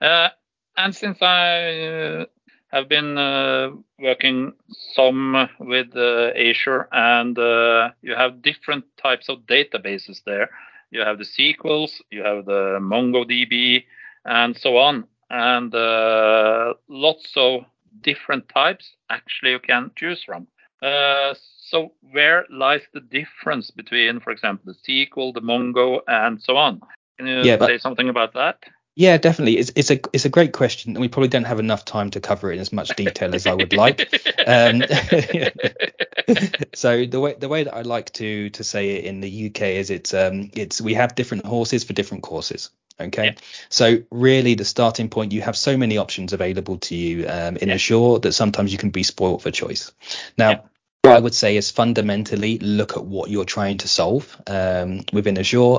Uh, 0.00 0.28
and 0.76 0.94
since 0.94 1.18
I 1.22 1.80
uh, 1.80 2.24
have 2.68 2.88
been 2.88 3.16
uh, 3.16 3.70
working 3.98 4.52
some 4.94 5.48
with 5.60 5.94
uh, 5.94 6.30
Azure, 6.36 6.88
and 6.92 7.38
uh, 7.38 7.90
you 8.02 8.14
have 8.14 8.42
different 8.42 8.84
types 9.00 9.28
of 9.28 9.46
databases 9.46 10.22
there. 10.26 10.50
You 10.90 11.00
have 11.00 11.18
the 11.18 11.24
SQLs, 11.24 12.00
you 12.10 12.22
have 12.22 12.44
the 12.44 12.78
MongoDB, 12.80 13.84
and 14.24 14.56
so 14.56 14.76
on, 14.76 15.04
and 15.30 15.74
uh, 15.74 16.74
lots 16.88 17.32
of 17.36 17.64
different 18.00 18.48
types 18.48 18.96
actually 19.10 19.52
you 19.52 19.60
can 19.60 19.90
choose 19.96 20.22
from. 20.24 20.46
Uh, 20.82 21.34
so 21.58 21.92
where 22.12 22.44
lies 22.50 22.82
the 22.92 23.00
difference 23.00 23.70
between, 23.70 24.20
for 24.20 24.30
example, 24.30 24.72
the 24.72 25.06
SQL, 25.06 25.32
the 25.32 25.40
Mongo, 25.40 26.00
and 26.06 26.42
so 26.42 26.56
on? 26.56 26.80
Can 27.16 27.26
you 27.26 27.44
yeah, 27.44 27.66
say 27.66 27.78
something 27.78 28.08
about 28.08 28.34
that? 28.34 28.58
Yeah, 28.96 29.16
definitely. 29.16 29.58
It's 29.58 29.72
it's 29.74 29.90
a 29.90 29.98
it's 30.12 30.24
a 30.24 30.28
great 30.28 30.52
question, 30.52 30.92
and 30.92 31.00
we 31.00 31.08
probably 31.08 31.28
don't 31.28 31.44
have 31.44 31.58
enough 31.58 31.84
time 31.84 32.10
to 32.10 32.20
cover 32.20 32.52
it 32.52 32.54
in 32.54 32.60
as 32.60 32.72
much 32.72 32.90
detail 32.96 33.34
as 33.34 33.44
I 33.44 33.54
would 33.54 33.72
like. 33.72 34.02
Um, 34.46 34.82
so 36.74 37.04
the 37.04 37.18
way 37.20 37.34
the 37.34 37.48
way 37.48 37.64
that 37.64 37.74
I 37.74 37.82
like 37.82 38.12
to 38.14 38.50
to 38.50 38.62
say 38.62 38.90
it 38.90 39.04
in 39.04 39.20
the 39.20 39.46
UK 39.46 39.62
is 39.62 39.90
it's 39.90 40.14
um 40.14 40.50
it's 40.54 40.80
we 40.80 40.94
have 40.94 41.16
different 41.16 41.44
horses 41.44 41.82
for 41.82 41.92
different 41.92 42.22
courses. 42.22 42.70
Okay, 43.00 43.24
yeah. 43.24 43.34
so 43.68 43.98
really 44.12 44.54
the 44.54 44.64
starting 44.64 45.08
point 45.08 45.32
you 45.32 45.40
have 45.40 45.56
so 45.56 45.76
many 45.76 45.98
options 45.98 46.32
available 46.32 46.78
to 46.78 46.94
you 46.94 47.26
um, 47.28 47.56
in 47.56 47.68
yeah. 47.68 47.74
Azure 47.74 48.20
that 48.20 48.32
sometimes 48.32 48.70
you 48.70 48.78
can 48.78 48.90
be 48.90 49.02
spoiled 49.02 49.42
for 49.42 49.50
choice. 49.50 49.90
Now. 50.38 50.50
Yeah 50.50 50.60
I 51.06 51.20
would 51.20 51.34
say 51.34 51.56
is 51.56 51.70
fundamentally 51.70 52.58
look 52.58 52.96
at 52.96 53.04
what 53.04 53.30
you're 53.30 53.44
trying 53.44 53.78
to 53.78 53.88
solve 53.88 54.40
um, 54.46 55.04
within 55.12 55.38
Azure, 55.38 55.78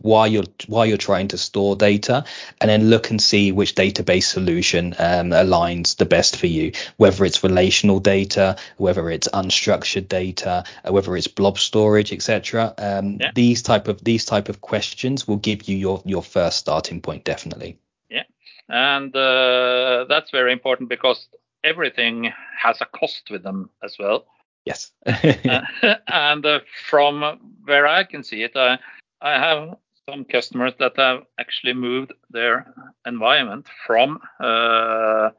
why 0.00 0.26
you're 0.26 0.44
why 0.66 0.84
you're 0.84 0.96
trying 0.96 1.28
to 1.28 1.38
store 1.38 1.76
data, 1.76 2.24
and 2.60 2.68
then 2.68 2.90
look 2.90 3.10
and 3.10 3.20
see 3.20 3.52
which 3.52 3.74
database 3.74 4.24
solution 4.24 4.94
um, 4.98 5.30
aligns 5.30 5.96
the 5.96 6.04
best 6.04 6.36
for 6.36 6.46
you. 6.46 6.72
Whether 6.96 7.24
it's 7.24 7.42
relational 7.42 8.00
data, 8.00 8.56
whether 8.76 9.10
it's 9.10 9.28
unstructured 9.28 10.08
data, 10.08 10.64
uh, 10.84 10.92
whether 10.92 11.16
it's 11.16 11.28
blob 11.28 11.58
storage, 11.58 12.12
etc. 12.12 12.74
Um, 12.78 13.18
yeah. 13.20 13.30
These 13.34 13.62
type 13.62 13.88
of 13.88 14.04
these 14.04 14.24
type 14.24 14.48
of 14.48 14.60
questions 14.60 15.26
will 15.26 15.36
give 15.38 15.68
you 15.68 15.76
your 15.76 16.02
your 16.04 16.22
first 16.22 16.58
starting 16.58 17.00
point, 17.00 17.24
definitely. 17.24 17.78
Yeah, 18.10 18.24
and 18.68 19.14
uh, 19.16 20.04
that's 20.08 20.30
very 20.30 20.52
important 20.52 20.88
because 20.88 21.28
everything 21.64 22.32
has 22.62 22.80
a 22.80 22.86
cost 22.86 23.30
with 23.30 23.42
them 23.42 23.70
as 23.82 23.96
well. 23.98 24.26
Yes. 24.66 24.90
and 25.06 26.44
uh, 26.44 26.60
from 26.90 27.38
where 27.64 27.86
I 27.86 28.04
can 28.04 28.22
see 28.22 28.42
it, 28.42 28.56
I, 28.56 28.78
I 29.22 29.32
have 29.38 29.76
some 30.10 30.24
customers 30.24 30.74
that 30.78 30.96
have 30.96 31.22
actually 31.38 31.72
moved 31.72 32.12
their 32.30 32.72
environment 33.06 33.66
from 33.86 34.18
uh, 34.40 35.30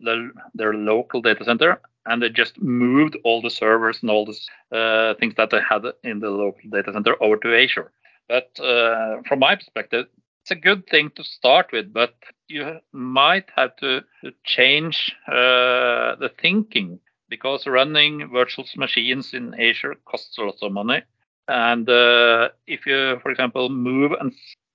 the, 0.00 0.30
their 0.54 0.72
local 0.72 1.20
data 1.20 1.44
center 1.44 1.80
and 2.06 2.22
they 2.22 2.28
just 2.28 2.60
moved 2.60 3.16
all 3.24 3.42
the 3.42 3.50
servers 3.50 3.98
and 4.02 4.10
all 4.10 4.26
the 4.26 4.76
uh, 4.76 5.14
things 5.18 5.34
that 5.36 5.50
they 5.50 5.60
had 5.68 5.82
in 6.02 6.20
the 6.20 6.30
local 6.30 6.70
data 6.70 6.92
center 6.92 7.20
over 7.22 7.36
to 7.38 7.56
Azure. 7.56 7.90
But 8.28 8.58
uh, 8.60 9.22
from 9.28 9.40
my 9.40 9.56
perspective, 9.56 10.06
it's 10.42 10.50
a 10.50 10.56
good 10.56 10.86
thing 10.88 11.10
to 11.16 11.24
start 11.24 11.70
with, 11.72 11.92
but 11.92 12.14
you 12.48 12.78
might 12.92 13.48
have 13.56 13.76
to 13.76 14.02
change 14.44 15.14
uh, 15.26 16.16
the 16.16 16.30
thinking 16.40 17.00
because 17.28 17.66
running 17.66 18.28
virtual 18.30 18.64
machines 18.76 19.34
in 19.34 19.54
Azure 19.54 19.96
costs 20.04 20.36
a 20.38 20.42
lot 20.42 20.56
of 20.62 20.72
money. 20.72 21.02
And 21.48 21.88
uh, 21.88 22.50
if 22.66 22.86
you, 22.86 23.18
for 23.22 23.30
example, 23.30 23.68
move 23.68 24.12
a 24.12 24.30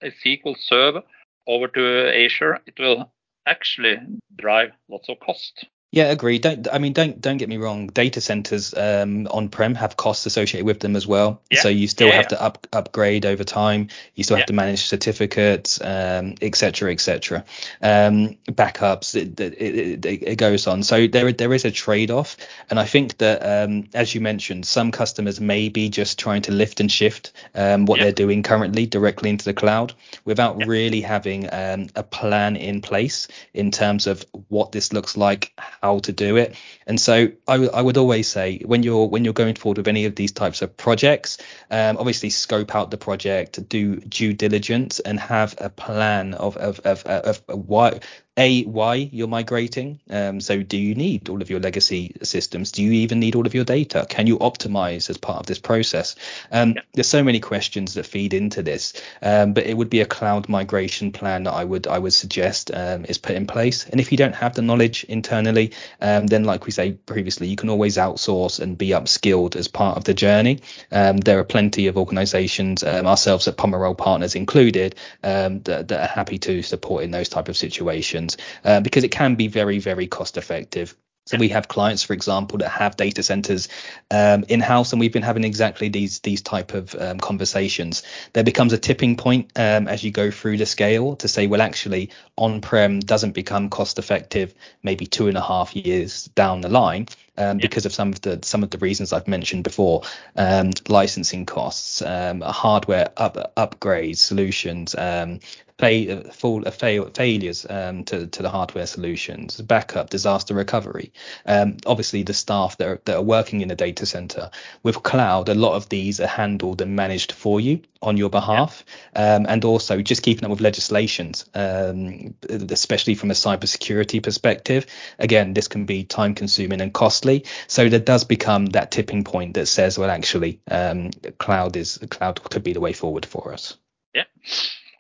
SQL 0.06 0.58
server 0.58 1.02
over 1.48 1.68
to 1.68 2.26
Azure, 2.26 2.60
it 2.68 2.78
will 2.78 3.12
actually 3.46 3.98
drive 4.36 4.72
lots 4.88 5.10
of 5.10 5.20
cost. 5.20 5.66
Yeah, 5.92 6.12
agree. 6.12 6.38
Don't 6.38 6.68
I 6.72 6.78
mean 6.78 6.94
don't 6.94 7.20
don't 7.20 7.38
get 7.38 7.50
me 7.50 7.58
wrong. 7.58 7.88
Data 7.88 8.22
centers 8.22 8.76
um, 8.76 9.28
on 9.32 9.50
prem 9.50 9.74
have 9.74 9.98
costs 9.98 10.28
associated 10.28 10.68
with 10.68 10.82
them 10.82 10.96
as 10.96 11.08
well. 11.08 11.42
Yeah. 11.50 11.62
So 11.62 11.70
you 11.70 11.88
still 11.88 12.10
yeah, 12.10 12.16
have 12.16 12.26
yeah. 12.26 12.38
to 12.38 12.44
up, 12.44 12.68
upgrade 12.72 13.26
over 13.26 13.44
time. 13.44 13.88
You 14.14 14.24
still 14.24 14.38
have 14.38 14.46
to 14.48 14.54
manage 14.54 14.86
certificates, 14.86 15.82
um, 15.82 16.36
et 16.44 16.56
cetera, 16.56 16.92
et 16.92 17.02
cetera. 17.02 17.44
Um, 17.82 18.38
backups. 18.46 19.16
It, 19.16 19.40
it, 19.40 20.06
it, 20.06 20.24
it, 20.24 20.36
goes 20.36 20.68
on. 20.68 20.84
So 20.84 21.08
there 21.08 21.32
there 21.32 21.54
is 21.56 21.66
a 21.66 21.72
trade 21.72 22.12
off, 22.12 22.38
and 22.70 22.80
I 22.80 22.86
think 22.86 23.18
that 23.18 23.40
um, 23.40 23.90
as 23.96 24.14
you 24.14 24.22
mentioned, 24.22 24.68
some 24.68 24.92
customers 24.92 25.42
may 25.42 25.70
be 25.70 25.90
just 25.90 26.20
trying 26.20 26.44
to 26.44 26.52
lift 26.52 26.82
and 26.82 26.92
shift 26.92 27.32
um, 27.56 27.88
what 27.88 28.00
they're 28.00 28.12
doing 28.12 28.44
currently 28.44 28.86
directly 28.86 29.32
into 29.32 29.46
the 29.46 29.56
cloud 29.56 29.94
without 30.24 30.68
really 30.68 31.02
having 31.02 31.52
um, 31.52 31.88
a 31.96 32.04
plan 32.04 32.56
in 32.58 32.80
place 32.80 33.28
in 33.56 33.72
terms 33.72 34.06
of 34.06 34.24
what 34.50 34.72
this 34.72 34.94
looks 34.94 35.18
like 35.18 35.52
how 35.82 36.00
to 36.00 36.12
do 36.12 36.38
it. 36.38 36.56
And 36.86 37.00
so 37.00 37.30
I, 37.48 37.82
would 37.82 37.98
always 37.98 38.28
say 38.28 38.60
when 38.66 38.84
you're 38.84 39.08
when 39.08 39.24
you're 39.24 39.34
going 39.34 39.56
forward 39.56 39.78
with 39.78 39.88
any 39.88 40.06
of 40.06 40.16
these 40.16 40.32
types 40.32 40.62
of 40.62 40.76
projects, 40.76 41.38
um, 41.72 41.98
obviously 41.98 42.30
scope 42.30 42.76
out 42.76 42.92
the 42.92 42.98
project, 42.98 43.68
do 43.70 43.98
due 43.98 44.34
diligence, 44.34 45.00
and 45.00 45.20
have 45.20 45.56
a 45.60 45.70
plan 45.70 46.34
of 46.34 46.58
of 46.58 46.80
of, 46.82 47.04
of, 47.06 47.42
of 47.48 47.68
why 47.68 48.00
a 48.40 48.64
why 48.64 48.96
you're 48.96 49.28
migrating? 49.28 50.00
Um, 50.10 50.40
so 50.40 50.64
do 50.64 50.78
you 50.78 50.96
need 50.96 51.28
all 51.28 51.42
of 51.42 51.50
your 51.50 51.60
legacy 51.60 52.16
systems? 52.24 52.72
Do 52.72 52.82
you 52.82 52.94
even 52.94 53.20
need 53.20 53.36
all 53.36 53.46
of 53.46 53.54
your 53.54 53.66
data? 53.66 54.06
Can 54.08 54.28
you 54.28 54.40
optimize 54.40 55.10
as 55.10 55.18
part 55.18 55.40
of 55.40 55.46
this 55.46 55.60
process? 55.60 56.16
Um, 56.50 56.72
yeah. 56.72 56.82
there's 56.94 57.08
so 57.08 57.22
many 57.22 57.42
questions 57.42 57.96
that 57.96 58.06
feed 58.06 58.34
into 58.34 58.64
this 58.64 58.94
um, 59.22 59.52
but 59.52 59.66
it 59.66 59.76
would 59.76 59.90
be 59.90 60.00
a 60.00 60.06
cloud 60.06 60.48
migration 60.48 61.12
plan 61.12 61.44
that 61.44 61.52
i 61.54 61.64
would 61.64 61.86
i 61.88 62.00
would 62.00 62.14
suggest 62.14 62.72
um, 62.74 63.04
is 63.06 63.18
put 63.18 63.36
in 63.36 63.46
place. 63.46 63.86
And 63.88 64.00
if 64.00 64.12
you 64.12 64.18
don't 64.18 64.36
have 64.36 64.56
the 64.56 64.62
knowledge 64.62 65.04
internally 65.04 65.74
um, 66.00 66.28
then 66.28 66.46
like 66.46 66.66
we 66.66 66.72
say 66.72 66.94
previously 66.94 67.48
you 67.48 67.58
can 67.58 67.70
always 67.70 67.98
outsource 67.98 68.62
and 68.62 68.78
be 68.78 68.90
upskilled 68.90 69.58
as 69.58 69.68
part 69.68 69.98
of 69.98 70.06
the 70.06 70.14
journey. 70.14 70.62
Um, 70.94 71.18
there 71.18 71.40
are 71.40 71.44
plenty 71.44 71.88
of 71.88 71.98
organizations 71.98 72.86
ourselves 72.86 73.50
at 73.50 73.58
pomerol 73.58 73.98
partners 73.98 74.36
included 74.36 74.96
that, 75.22 75.66
that 75.66 75.92
are 75.92 76.08
happy 76.08 76.38
to 76.40 76.62
support 76.62 77.04
in 77.04 77.12
those 77.12 77.28
type 77.28 77.50
of 77.50 77.58
situations 77.58 78.29
uh, 78.64 78.82
because 78.82 79.04
it 79.04 79.12
can 79.12 79.36
be 79.36 79.48
very, 79.48 79.80
very 79.80 80.08
cost 80.08 80.38
effective. 80.38 80.96
So 81.30 81.38
we 81.38 81.50
have 81.50 81.68
clients, 81.68 82.02
for 82.02 82.14
example, 82.14 82.58
that 82.58 82.70
have 82.70 82.98
data 82.98 83.22
centers 83.22 83.70
um, 84.10 84.46
in 84.48 84.62
house, 84.62 84.94
and 84.94 85.00
we've 85.00 85.14
been 85.14 85.22
having 85.22 85.44
exactly 85.44 85.88
these 85.88 86.22
these 86.22 86.42
type 86.42 86.74
of 86.74 86.96
um, 86.96 87.20
conversations. 87.20 88.02
There 88.34 88.44
becomes 88.44 88.74
a 88.74 88.80
tipping 88.80 89.16
point 89.16 89.52
um, 89.56 89.88
as 89.88 90.04
you 90.04 90.10
go 90.10 90.32
through 90.32 90.58
the 90.58 90.66
scale 90.66 91.18
to 91.18 91.28
say, 91.28 91.46
well, 91.46 91.62
actually, 91.62 92.10
on-prem 92.36 93.02
doesn't 93.02 93.34
become 93.34 93.70
cost 93.70 94.00
effective 94.00 94.56
maybe 94.82 95.06
two 95.06 95.28
and 95.28 95.38
a 95.38 95.42
half 95.42 95.76
years 95.76 96.26
down 96.34 96.62
the 96.62 96.70
line. 96.70 97.08
Um, 97.38 97.60
yeah. 97.60 97.62
because 97.62 97.86
of 97.86 97.94
some 97.94 98.10
of 98.10 98.20
the 98.22 98.40
some 98.42 98.64
of 98.64 98.72
the 98.72 98.80
reasons 98.80 99.14
I've 99.14 99.28
mentioned 99.28 99.64
before, 99.64 100.02
um, 100.36 100.72
licensing 100.88 101.46
costs, 101.46 102.02
um, 102.02 102.42
hardware 102.42 103.12
up, 103.16 103.54
upgrades, 103.56 104.18
solutions, 104.18 104.96
um, 104.96 105.40
fa- 105.80 106.32
full, 106.32 106.68
uh, 106.68 106.72
fail, 106.72 107.10
failures 107.10 107.66
um, 107.70 108.04
to, 108.06 108.28
to 108.28 108.44
the 108.44 108.50
hardware 108.50 108.86
solutions, 108.86 109.60
backup, 109.62 110.10
disaster 110.10 110.54
recovery. 110.54 111.14
Um, 111.46 111.78
obviously, 111.86 112.24
the 112.24 112.34
staff 112.34 112.78
that 112.78 112.88
are, 112.88 113.02
that 113.06 113.16
are 113.16 113.22
working 113.22 113.62
in 113.62 113.72
a 113.72 113.76
data 113.76 114.06
center 114.06 114.52
with 114.84 115.02
cloud, 115.02 115.50
a 115.50 115.56
lot 115.56 115.76
of 115.76 115.90
these 115.90 116.20
are 116.20 116.28
handled 116.28 116.82
and 116.82 116.96
managed 116.96 117.32
for 117.32 117.60
you 117.60 117.82
on 118.02 118.18
your 118.18 118.30
behalf, 118.30 118.86
yeah. 119.14 119.36
um, 119.36 119.46
and 119.48 119.66
also 119.66 120.02
just 120.02 120.24
keeping 120.24 120.46
up 120.46 120.52
with 120.52 120.62
legislations, 120.62 121.46
um, 121.54 122.34
especially 122.50 123.16
from 123.16 123.32
a 123.32 123.34
cybersecurity 123.34 124.22
perspective. 124.22 124.86
Again, 125.18 125.54
this 125.54 125.68
can 125.68 125.86
be 125.86 126.04
time 126.04 126.36
consuming 126.36 126.82
and 126.82 126.94
costly. 126.94 127.46
So 127.68 127.90
there 127.90 128.00
does 128.00 128.24
become 128.24 128.68
that 128.68 128.92
tipping 128.92 129.24
point 129.24 129.56
that 129.56 129.68
says, 129.68 129.98
well, 129.98 130.10
actually, 130.10 130.62
um, 130.70 131.12
cloud 131.38 131.76
is 131.76 132.00
cloud 132.10 132.42
could 132.44 132.64
be 132.64 132.74
the 132.74 132.80
way 132.80 132.94
forward 132.94 133.26
for 133.26 133.54
us. 133.54 133.78
Yeah. 134.14 134.24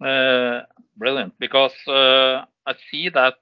Uh, 0.01 0.61
brilliant, 0.97 1.33
because 1.39 1.73
uh, 1.87 2.45
I 2.65 2.75
see 2.89 3.09
that 3.09 3.35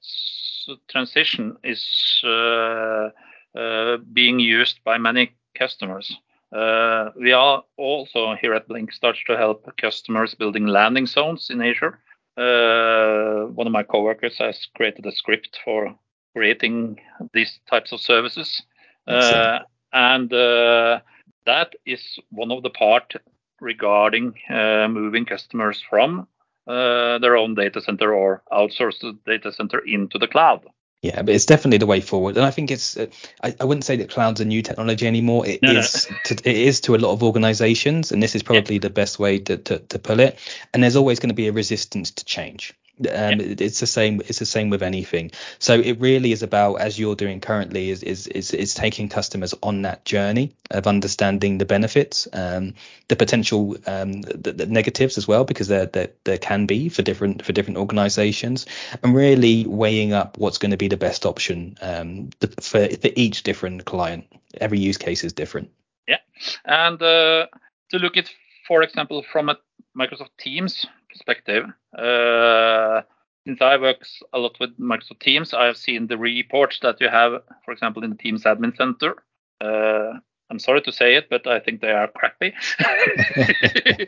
transition 0.89 1.55
is 1.63 2.21
uh, 2.23 3.97
being 4.11 4.39
used 4.39 4.83
by 4.83 4.97
many 4.97 5.33
customers. 5.55 6.17
Uh, 6.51 7.11
we 7.19 7.31
are 7.31 7.63
also 7.77 8.35
here 8.41 8.53
at 8.53 8.67
Blink 8.67 8.91
starts 8.91 9.19
to 9.27 9.37
help 9.37 9.69
customers 9.77 10.33
building 10.33 10.65
landing 10.65 11.05
zones 11.05 11.49
in 11.49 11.61
Azure. 11.61 11.99
Uh, 12.37 13.47
one 13.47 13.67
of 13.67 13.73
my 13.73 13.83
coworkers 13.83 14.37
has 14.37 14.67
created 14.75 15.05
a 15.05 15.11
script 15.11 15.59
for 15.63 15.93
creating 16.35 16.99
these 17.33 17.59
types 17.69 17.91
of 17.91 17.99
services, 17.99 18.63
uh, 19.07 19.59
and 19.93 20.29
that 20.29 21.73
is 21.85 22.19
one 22.29 22.51
of 22.51 22.63
the 22.63 22.69
part 22.69 23.13
regarding 23.59 24.33
moving 24.49 25.25
customers 25.25 25.83
from 25.89 26.27
their 26.67 27.37
own 27.37 27.55
data 27.55 27.81
center 27.81 28.13
or 28.13 28.43
outsource 28.51 28.99
the 28.99 29.17
data 29.25 29.51
center 29.51 29.79
into 29.79 30.17
the 30.17 30.27
cloud. 30.27 30.65
Yeah, 31.01 31.21
but 31.21 31.35
it's 31.35 31.45
definitely 31.45 31.77
the 31.77 31.85
way 31.85 32.01
forward, 32.01 32.37
and 32.37 32.45
I 32.45 32.49
think 32.49 32.71
it's. 32.71 32.97
Uh, 32.97 33.05
I, 33.43 33.55
I, 33.59 33.65
wouldn't 33.65 33.85
say 33.85 33.97
that 33.97 34.09
cloud's 34.09 34.41
a 34.41 34.45
new 34.45 34.63
technology 34.63 35.05
anymore. 35.05 35.45
It 35.45 35.61
no, 35.61 35.71
is. 35.71 36.07
No. 36.09 36.17
To, 36.25 36.49
it 36.49 36.57
is 36.57 36.81
to 36.81 36.95
a 36.95 36.97
lot 36.97 37.13
of 37.13 37.21
organizations, 37.21 38.11
and 38.11 38.21
this 38.21 38.35
is 38.35 38.41
probably 38.41 38.75
yeah. 38.75 38.81
the 38.81 38.89
best 38.89 39.19
way 39.19 39.37
to, 39.37 39.57
to, 39.57 39.77
to 39.77 39.99
pull 39.99 40.19
it. 40.19 40.39
And 40.73 40.81
there's 40.81 40.95
always 40.95 41.19
going 41.19 41.29
to 41.29 41.35
be 41.35 41.47
a 41.47 41.51
resistance 41.51 42.09
to 42.11 42.25
change. 42.25 42.73
Um, 42.99 43.39
yeah. 43.39 43.55
It's 43.59 43.79
the 43.79 43.87
same. 43.87 44.21
It's 44.21 44.39
the 44.39 44.45
same 44.45 44.69
with 44.69 44.81
anything. 44.81 45.31
So 45.59 45.79
it 45.79 45.99
really 45.99 46.31
is 46.31 46.41
about, 46.41 46.75
as 46.75 46.97
you're 46.97 47.15
doing 47.15 47.39
currently, 47.39 47.91
is 47.91 48.01
is 48.01 48.27
is, 48.27 48.51
is 48.51 48.73
taking 48.73 49.07
customers 49.07 49.53
on 49.61 49.83
that 49.83 50.03
journey 50.05 50.53
of 50.71 50.87
understanding 50.87 51.59
the 51.59 51.65
benefits, 51.65 52.27
um, 52.33 52.73
the 53.07 53.15
potential 53.15 53.77
um, 53.85 54.21
the, 54.21 54.51
the, 54.51 54.65
negatives 54.65 55.17
as 55.17 55.27
well, 55.27 55.43
because 55.43 55.67
there, 55.67 55.85
there 55.85 56.09
there 56.23 56.39
can 56.39 56.65
be 56.65 56.89
for 56.89 57.03
different 57.03 57.45
for 57.45 57.53
different 57.53 57.77
organisations, 57.77 58.65
and 59.03 59.13
really 59.13 59.67
weighing 59.67 60.13
up 60.13 60.37
what's 60.39 60.57
going 60.57 60.71
to 60.71 60.77
be 60.77 60.87
the 60.87 60.97
best 60.97 61.25
option 61.25 61.77
um, 61.81 62.29
for 62.59 62.87
for 62.87 63.09
each 63.15 63.43
different 63.43 63.85
client. 63.85 64.25
Every 64.59 64.79
use 64.79 64.97
case 64.97 65.23
is 65.23 65.33
different. 65.33 65.69
Yeah, 66.07 66.19
and 66.65 66.99
uh, 66.99 67.45
to 67.91 67.99
look 67.99 68.17
at, 68.17 68.29
for 68.67 68.81
example, 68.81 69.23
from 69.31 69.49
a 69.49 69.57
Microsoft 69.95 70.37
Teams 70.39 70.85
perspective. 71.17 71.65
Uh, 71.97 73.01
since 73.45 73.61
I 73.61 73.77
work 73.77 74.05
a 74.33 74.39
lot 74.39 74.57
with 74.59 74.77
Microsoft 74.79 75.19
Teams, 75.21 75.53
I 75.53 75.65
have 75.65 75.77
seen 75.77 76.07
the 76.07 76.17
reports 76.17 76.79
that 76.81 76.99
you 76.99 77.09
have, 77.09 77.41
for 77.65 77.71
example, 77.71 78.03
in 78.03 78.11
the 78.11 78.17
Teams 78.17 78.43
Admin 78.43 78.75
Center. 78.75 79.23
Uh, 79.61 80.19
I'm 80.49 80.59
sorry 80.59 80.81
to 80.81 80.91
say 80.91 81.15
it, 81.15 81.29
but 81.29 81.47
I 81.47 81.59
think 81.59 81.81
they 81.81 81.91
are 81.91 82.07
crappy. 82.09 82.53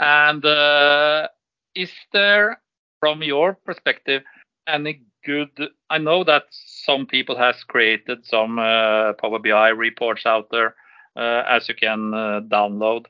and 0.00 0.44
uh, 0.44 1.28
is 1.74 1.90
there, 2.12 2.60
from 3.00 3.22
your 3.22 3.54
perspective, 3.54 4.22
any 4.66 5.02
good? 5.24 5.50
I 5.90 5.98
know 5.98 6.24
that 6.24 6.44
some 6.50 7.06
people 7.06 7.36
has 7.36 7.62
created 7.64 8.26
some 8.26 8.58
uh, 8.58 9.12
Power 9.14 9.38
BI 9.38 9.68
reports 9.70 10.26
out 10.26 10.48
there 10.50 10.74
uh, 11.16 11.44
as 11.48 11.68
you 11.68 11.74
can 11.74 12.14
uh, 12.14 12.40
download, 12.48 13.06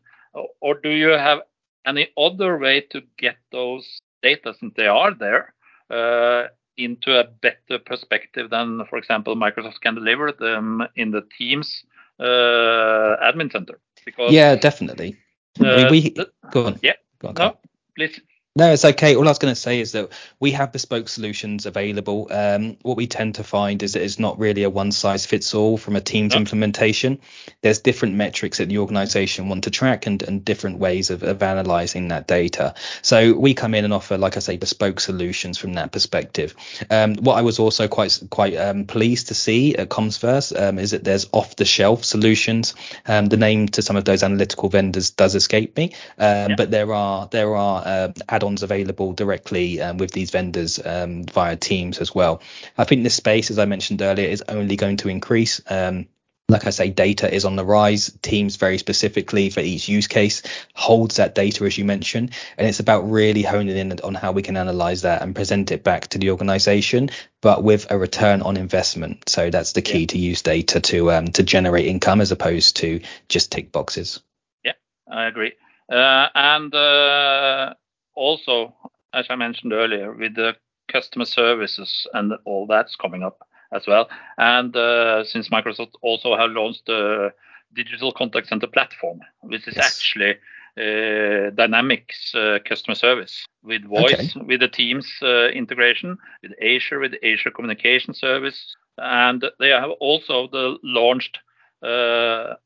or 0.61 0.75
do 0.75 0.91
you 0.91 1.09
have 1.09 1.41
any 1.87 2.09
other 2.17 2.59
way 2.59 2.81
to 2.91 3.03
get 3.19 3.37
those 3.51 4.01
data, 4.23 4.55
since 4.59 4.73
they 4.77 4.87
are 4.87 5.15
there, 5.15 5.55
uh, 5.91 6.49
into 6.77 7.19
a 7.19 7.25
better 7.25 7.79
perspective 7.79 8.51
than, 8.51 8.85
for 8.89 8.99
example, 8.99 9.37
Microsoft 9.37 9.81
can 9.81 9.95
deliver 9.95 10.33
them 10.33 10.83
in 10.97 11.11
the 11.11 11.23
Teams 11.37 11.85
uh, 12.19 13.17
admin 13.23 13.51
center? 13.51 13.79
Because 14.05 14.33
yeah, 14.33 14.55
definitely. 14.57 15.17
Uh, 15.61 15.67
I 15.67 15.77
mean, 15.77 15.91
we 15.91 16.15
go 16.51 16.67
on. 16.67 16.79
Yeah. 16.83 16.95
Go 17.19 17.29
on, 17.29 17.35
no, 17.35 17.59
please. 17.97 18.21
No, 18.55 18.71
it's 18.71 18.85
okay. 18.85 19.17
All 19.17 19.27
I 19.27 19.31
was 19.31 19.39
going 19.39 19.55
to 19.55 19.59
say 19.59 19.81
is 19.81 19.93
that 19.93 20.11
we 20.39 20.51
have 20.51 20.73
bespoke 20.73 21.09
solutions 21.09 21.65
available. 21.65 22.29
Um, 22.31 22.77
what 22.83 22.99
we 22.99 23.07
tend 23.07 23.37
to 23.37 23.45
find 23.45 23.83
is 23.83 23.95
that 23.95 24.03
it's 24.03 24.19
not 24.19 24.39
really 24.39 24.63
a 24.63 24.69
one 24.69 24.93
size 24.93 25.25
fits 25.25 25.55
all 25.55 25.79
from 25.79 25.97
a 25.97 26.03
team's 26.03 26.35
no. 26.35 26.41
implementation. 26.41 27.19
There's 27.63 27.79
different 27.79 28.17
metrics 28.17 28.59
that 28.59 28.69
the 28.69 28.77
organization 28.77 29.49
want 29.49 29.65
to 29.65 29.71
track 29.71 30.07
and, 30.07 30.23
and 30.23 30.45
different 30.45 30.81
ways 30.81 31.09
of, 31.09 31.23
of 31.23 31.43
analyzing 31.43 32.09
that 32.09 32.27
data. 32.27 32.75
So 33.01 33.33
we 33.33 33.55
come 33.55 33.75
in 33.75 33.87
and 33.87 33.95
offer, 33.95 34.19
like 34.19 34.37
I 34.37 34.41
say, 34.41 34.59
bespoke 34.59 35.01
solutions 35.01 35.57
from 35.57 35.73
that 35.75 35.91
perspective. 35.91 36.55
Um, 36.91 37.15
what 37.15 37.39
I 37.39 37.43
was 37.43 37.59
also 37.59 37.89
quite 37.89 38.23
quite 38.29 38.55
um, 38.57 38.85
pleased 38.85 39.29
to 39.29 39.35
see 39.35 39.77
at 39.77 39.89
CommsVerse 39.89 40.61
um, 40.61 40.79
is 40.79 40.91
that 40.91 41.05
there's 41.05 41.27
off 41.33 41.57
the 41.57 41.65
shelf 41.65 42.05
solutions. 42.05 42.75
Um, 43.07 43.27
the 43.27 43.39
name 43.39 43.69
to 43.69 43.81
some 43.81 43.97
of 43.97 44.05
those 44.05 44.23
analytical 44.23 44.69
vendors 44.69 45.09
does 45.09 45.35
escape 45.35 45.75
me, 45.79 45.95
um, 46.19 46.51
yeah. 46.51 46.55
but 46.55 46.71
there 46.71 46.93
are 46.93 47.29
there 47.29 47.57
are 47.57 47.83
uh, 47.87 48.13
add-ons 48.43 48.63
available 48.63 49.13
directly 49.13 49.81
um, 49.81 49.99
with 49.99 50.11
these 50.13 50.31
vendors 50.31 50.81
um, 50.85 51.25
via 51.25 51.57
Teams 51.57 51.99
as 51.99 52.15
well. 52.15 52.43
I 52.77 52.85
think 52.85 53.03
this 53.03 53.15
space, 53.15 53.51
as 53.51 53.59
I 53.59 53.67
mentioned 53.67 54.03
earlier, 54.03 54.29
is 54.29 54.43
only 54.49 54.77
going 54.77 54.97
to 54.99 55.09
increase. 55.09 55.61
Um, 55.69 56.09
like 56.49 56.67
I 56.67 56.71
say, 56.71 56.91
data 56.91 57.33
is 57.33 57.45
on 57.45 57.57
the 57.57 57.65
rise. 57.65 58.11
Teams 58.21 58.57
very 58.57 58.77
specifically 58.77 59.49
for 59.49 59.61
each 59.61 59.89
use 59.89 60.09
case 60.09 60.43
holds 60.75 61.17
that 61.17 61.35
data 61.35 61.65
as 61.65 61.79
you 61.79 61.85
mentioned, 61.85 62.33
and 62.59 62.69
it's 62.69 62.81
about 62.81 63.09
really 63.09 63.43
honing 63.43 63.77
in 63.77 64.01
on 64.01 64.15
how 64.15 64.33
we 64.33 64.43
can 64.43 64.57
analyze 64.57 65.03
that 65.03 65.23
and 65.23 65.35
present 65.35 65.71
it 65.71 65.85
back 65.85 66.09
to 66.09 66.19
the 66.19 66.31
organization, 66.31 67.11
but 67.41 67.63
with 67.63 67.91
a 67.91 67.97
return 67.97 68.43
on 68.43 68.57
investment. 68.57 69.29
So 69.29 69.51
that's 69.51 69.73
the 69.73 69.83
key 69.83 70.01
yeah. 70.01 70.07
to 70.09 70.19
use 70.19 70.43
data 70.43 70.81
to 70.81 71.13
um, 71.13 71.27
to 71.29 71.43
generate 71.43 71.87
income 71.87 72.21
as 72.21 72.33
opposed 72.33 72.77
to 72.79 73.01
just 73.29 73.53
tick 73.53 73.73
boxes. 73.73 74.21
Yeah, 74.65 74.73
I 75.11 75.27
agree. 75.29 75.53
Uh, 75.89 76.29
and 76.35 76.75
uh, 76.75 77.75
also, 78.15 78.75
as 79.13 79.27
I 79.29 79.37
mentioned 79.37 79.73
earlier, 79.73 80.13
with 80.13 80.35
the 80.35 80.57
customer 80.89 81.25
services 81.25 82.07
and 82.13 82.33
all 82.45 82.67
that's 82.67 82.97
coming 82.97 83.23
up 83.23 83.47
as 83.73 83.87
well. 83.87 84.09
And 84.39 84.77
uh, 84.77 85.25
since 85.25 85.49
Microsoft 85.49 85.93
also 86.03 86.37
have 86.37 86.51
launched 86.51 86.87
the 86.87 87.33
digital 87.75 88.13
contact 88.13 88.49
center 88.49 88.67
platform, 88.67 89.21
which 89.41 89.67
is 89.67 89.75
yes. 89.77 89.87
actually 89.87 90.35
uh, 90.79 91.51
Dynamics 91.51 92.35
uh, 92.35 92.59
customer 92.67 92.95
service 92.95 93.47
with 93.63 93.85
voice, 93.85 94.37
okay. 94.37 94.47
with 94.47 94.61
the 94.61 94.69
Teams 94.69 95.07
uh, 95.23 95.49
integration, 95.49 96.19
with 96.43 96.53
Azure, 96.63 96.99
with 96.99 97.15
Azure 97.23 97.51
Communication 97.51 98.15
Service, 98.15 98.77
and 98.99 99.45
they 99.59 99.69
have 99.69 99.91
also 100.01 100.49
the 100.49 100.77
launched 100.83 101.39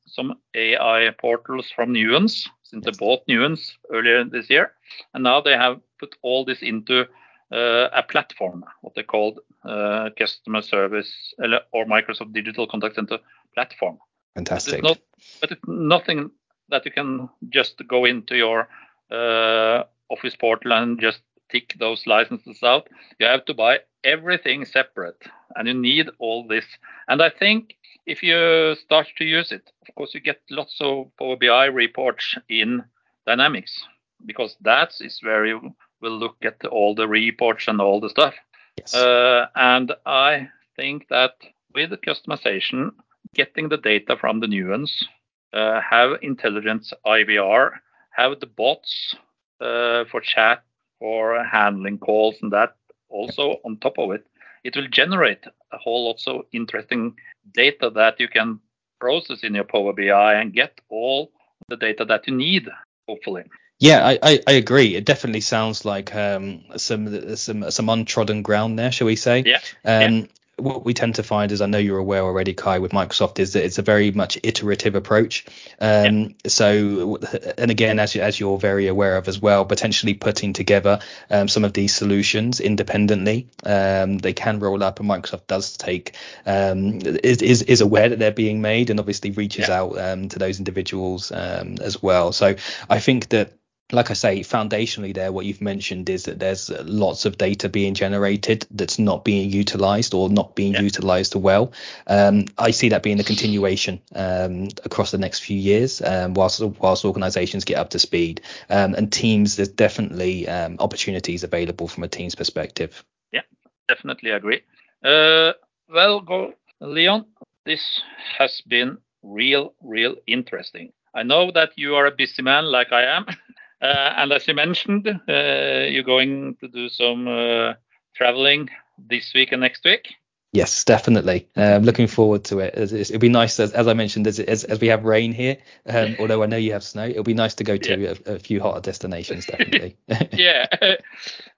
some 0.06 0.34
AI 0.54 1.10
portals 1.18 1.72
from 1.74 1.92
Nuance 1.92 2.48
since 2.70 2.84
they 2.84 2.92
bought 2.92 3.22
Nuance 3.28 3.76
earlier 3.92 4.24
this 4.24 4.50
year, 4.50 4.72
and 5.14 5.22
now 5.22 5.40
they 5.40 5.52
have 5.52 5.80
put 5.98 6.16
all 6.22 6.44
this 6.44 6.62
into 6.62 7.06
uh, 7.52 7.88
a 7.92 8.02
platform, 8.02 8.64
what 8.82 8.94
they 8.94 9.02
called 9.02 9.40
uh, 9.64 10.10
customer 10.18 10.62
service 10.62 11.34
or 11.72 11.84
Microsoft 11.84 12.32
Digital 12.32 12.66
Contact 12.66 12.94
Center 12.94 13.18
platform. 13.54 13.98
Fantastic. 14.34 14.82
But 14.82 14.90
it's, 14.90 14.98
not, 14.98 14.98
but 15.40 15.50
it's 15.52 15.62
nothing 15.66 16.30
that 16.68 16.84
you 16.84 16.90
can 16.90 17.28
just 17.50 17.80
go 17.88 18.04
into 18.04 18.36
your 18.36 18.68
uh, 19.10 19.84
Office 20.08 20.36
portal 20.36 20.72
and 20.72 21.00
just 21.00 21.20
tick 21.50 21.74
those 21.78 22.06
licenses 22.06 22.62
out. 22.62 22.88
You 23.18 23.26
have 23.26 23.44
to 23.46 23.54
buy 23.54 23.80
everything 24.04 24.64
separate, 24.64 25.22
and 25.54 25.68
you 25.68 25.74
need 25.74 26.10
all 26.18 26.46
this. 26.46 26.66
And 27.08 27.22
I 27.22 27.30
think 27.30 27.74
if 28.06 28.22
you 28.22 28.74
start 28.76 29.08
to 29.18 29.24
use 29.24 29.52
it, 29.52 29.70
of 29.88 29.94
course, 29.94 30.14
you 30.14 30.20
get 30.20 30.40
lots 30.50 30.76
of 30.80 31.10
Power 31.18 31.36
BI 31.36 31.66
reports 31.66 32.36
in 32.48 32.84
Dynamics 33.26 33.84
because 34.24 34.56
that 34.60 34.92
is 35.00 35.18
where 35.22 35.44
you 35.44 35.74
will 36.00 36.18
look 36.18 36.36
at 36.42 36.64
all 36.66 36.94
the 36.94 37.08
reports 37.08 37.68
and 37.68 37.80
all 37.80 38.00
the 38.00 38.10
stuff. 38.10 38.34
Yes. 38.78 38.94
Uh, 38.94 39.46
and 39.54 39.92
I 40.04 40.48
think 40.76 41.08
that 41.08 41.32
with 41.74 41.90
the 41.90 41.96
customization, 41.96 42.90
getting 43.34 43.68
the 43.68 43.76
data 43.76 44.16
from 44.16 44.40
the 44.40 44.46
nuance, 44.46 45.04
uh, 45.52 45.80
have 45.80 46.18
intelligence 46.22 46.92
IVR, 47.04 47.70
have 48.12 48.40
the 48.40 48.46
bots 48.46 49.14
uh, 49.60 50.04
for 50.10 50.20
chat, 50.20 50.62
for 50.98 51.42
handling 51.44 51.98
calls, 51.98 52.36
and 52.42 52.52
that 52.52 52.76
also 53.08 53.56
on 53.64 53.78
top 53.78 53.98
of 53.98 54.10
it, 54.12 54.26
it 54.64 54.76
will 54.76 54.88
generate 54.88 55.44
a 55.72 55.78
whole 55.78 56.06
lot 56.06 56.20
of 56.26 56.46
interesting 56.52 57.14
data 57.52 57.90
that 57.90 58.18
you 58.18 58.28
can 58.28 58.60
process 59.00 59.42
in 59.42 59.54
your 59.54 59.64
Power 59.64 59.92
BI 59.92 60.34
and 60.34 60.52
get 60.52 60.80
all 60.88 61.30
the 61.68 61.76
data 61.76 62.04
that 62.04 62.26
you 62.26 62.34
need, 62.34 62.68
hopefully. 63.08 63.44
Yeah, 63.78 64.06
I, 64.06 64.18
I, 64.22 64.40
I 64.46 64.52
agree. 64.52 64.96
It 64.96 65.04
definitely 65.04 65.42
sounds 65.42 65.84
like 65.84 66.14
um, 66.14 66.64
some 66.76 67.36
some 67.36 67.70
some 67.70 67.88
untrodden 67.90 68.42
ground 68.42 68.78
there, 68.78 68.90
shall 68.90 69.06
we 69.06 69.16
say? 69.16 69.42
Yeah. 69.44 69.60
Um, 69.84 70.14
yeah 70.14 70.26
what 70.58 70.86
we 70.86 70.94
tend 70.94 71.16
to 71.16 71.22
find, 71.22 71.52
is 71.52 71.60
I 71.60 71.66
know 71.66 71.78
you're 71.78 71.98
aware 71.98 72.22
already, 72.22 72.54
Kai, 72.54 72.78
with 72.78 72.92
Microsoft, 72.92 73.38
is 73.38 73.52
that 73.52 73.64
it's 73.64 73.78
a 73.78 73.82
very 73.82 74.10
much 74.10 74.38
iterative 74.42 74.94
approach. 74.94 75.44
Um, 75.80 76.16
yeah. 76.16 76.28
So, 76.46 77.18
and 77.58 77.70
again, 77.70 77.98
as 77.98 78.14
you, 78.14 78.22
as 78.22 78.40
you're 78.40 78.56
very 78.56 78.86
aware 78.86 79.16
of 79.18 79.28
as 79.28 79.40
well, 79.40 79.66
potentially 79.66 80.14
putting 80.14 80.54
together 80.54 81.00
um, 81.30 81.48
some 81.48 81.64
of 81.64 81.74
these 81.74 81.94
solutions 81.94 82.60
independently, 82.60 83.48
um, 83.64 84.16
they 84.16 84.32
can 84.32 84.58
roll 84.58 84.82
up, 84.82 84.98
and 84.98 85.08
Microsoft 85.08 85.46
does 85.46 85.76
take 85.76 86.16
um, 86.46 87.00
is, 87.02 87.42
is 87.42 87.62
is 87.62 87.82
aware 87.82 88.08
that 88.08 88.18
they're 88.18 88.30
being 88.30 88.62
made, 88.62 88.88
and 88.88 88.98
obviously 88.98 89.32
reaches 89.32 89.68
yeah. 89.68 89.78
out 89.78 89.98
um, 89.98 90.30
to 90.30 90.38
those 90.38 90.58
individuals 90.58 91.30
um, 91.32 91.76
as 91.82 92.02
well. 92.02 92.32
So, 92.32 92.54
I 92.88 92.98
think 92.98 93.28
that 93.28 93.52
like 93.92 94.10
I 94.10 94.14
say, 94.14 94.40
foundationally, 94.40 95.14
there, 95.14 95.30
what 95.30 95.46
you've 95.46 95.60
mentioned 95.60 96.10
is 96.10 96.24
that 96.24 96.40
there's 96.40 96.70
lots 96.84 97.24
of 97.24 97.38
data 97.38 97.68
being 97.68 97.94
generated 97.94 98.66
that's 98.72 98.98
not 98.98 99.24
being 99.24 99.48
utilized 99.50 100.12
or 100.12 100.28
not 100.28 100.56
being 100.56 100.74
yeah. 100.74 100.80
utilized 100.80 101.36
well. 101.36 101.72
Um, 102.08 102.46
I 102.58 102.72
see 102.72 102.88
that 102.88 103.04
being 103.04 103.20
a 103.20 103.24
continuation 103.24 104.00
um, 104.14 104.68
across 104.84 105.12
the 105.12 105.18
next 105.18 105.40
few 105.40 105.56
years, 105.56 106.02
um, 106.02 106.34
whilst 106.34 106.60
whilst 106.60 107.04
organisations 107.04 107.64
get 107.64 107.78
up 107.78 107.90
to 107.90 108.00
speed. 108.00 108.40
Um, 108.68 108.94
and 108.94 109.12
teams, 109.12 109.54
there's 109.54 109.68
definitely 109.68 110.48
um, 110.48 110.76
opportunities 110.80 111.44
available 111.44 111.86
from 111.86 112.02
a 112.02 112.08
team's 112.08 112.34
perspective. 112.34 113.04
Yeah, 113.32 113.42
definitely 113.86 114.30
agree. 114.30 114.62
Uh, 115.04 115.52
well, 115.88 116.20
go, 116.20 116.54
Leon. 116.80 117.26
This 117.64 118.00
has 118.38 118.62
been 118.66 118.98
real, 119.22 119.74
real 119.80 120.16
interesting. 120.26 120.92
I 121.14 121.22
know 121.22 121.50
that 121.52 121.70
you 121.76 121.94
are 121.94 122.06
a 122.06 122.10
busy 122.10 122.42
man 122.42 122.64
like 122.64 122.92
I 122.92 123.04
am. 123.16 123.26
Uh, 123.86 124.14
and 124.16 124.32
as 124.32 124.48
you 124.48 124.54
mentioned, 124.54 125.06
uh, 125.06 125.86
you're 125.88 126.02
going 126.02 126.56
to 126.56 126.68
do 126.68 126.88
some 126.88 127.28
uh, 127.28 127.74
traveling 128.14 128.68
this 128.98 129.32
week 129.34 129.52
and 129.52 129.60
next 129.60 129.84
week. 129.84 130.08
Yes, 130.52 130.84
definitely. 130.84 131.48
Um, 131.54 131.82
looking 131.82 132.06
forward 132.06 132.42
to 132.44 132.60
it. 132.60 132.74
It'll 132.76 133.18
be 133.18 133.28
nice, 133.28 133.60
as, 133.60 133.72
as 133.72 133.86
I 133.86 133.92
mentioned, 133.92 134.26
as, 134.26 134.40
as, 134.40 134.64
as, 134.64 134.80
we 134.80 134.88
have 134.88 135.04
rain 135.04 135.32
here, 135.32 135.58
um, 135.86 136.16
although 136.20 136.42
I 136.42 136.46
know 136.46 136.56
you 136.56 136.72
have 136.72 136.82
snow, 136.82 137.04
it'll 137.04 137.22
be 137.22 137.34
nice 137.34 137.54
to 137.56 137.64
go 137.64 137.76
to 137.76 138.00
yeah. 138.00 138.14
a, 138.26 138.34
a, 138.34 138.38
few 138.38 138.60
hotter 138.60 138.80
destinations, 138.80 139.46
definitely. 139.46 139.96
yeah. 140.32 140.66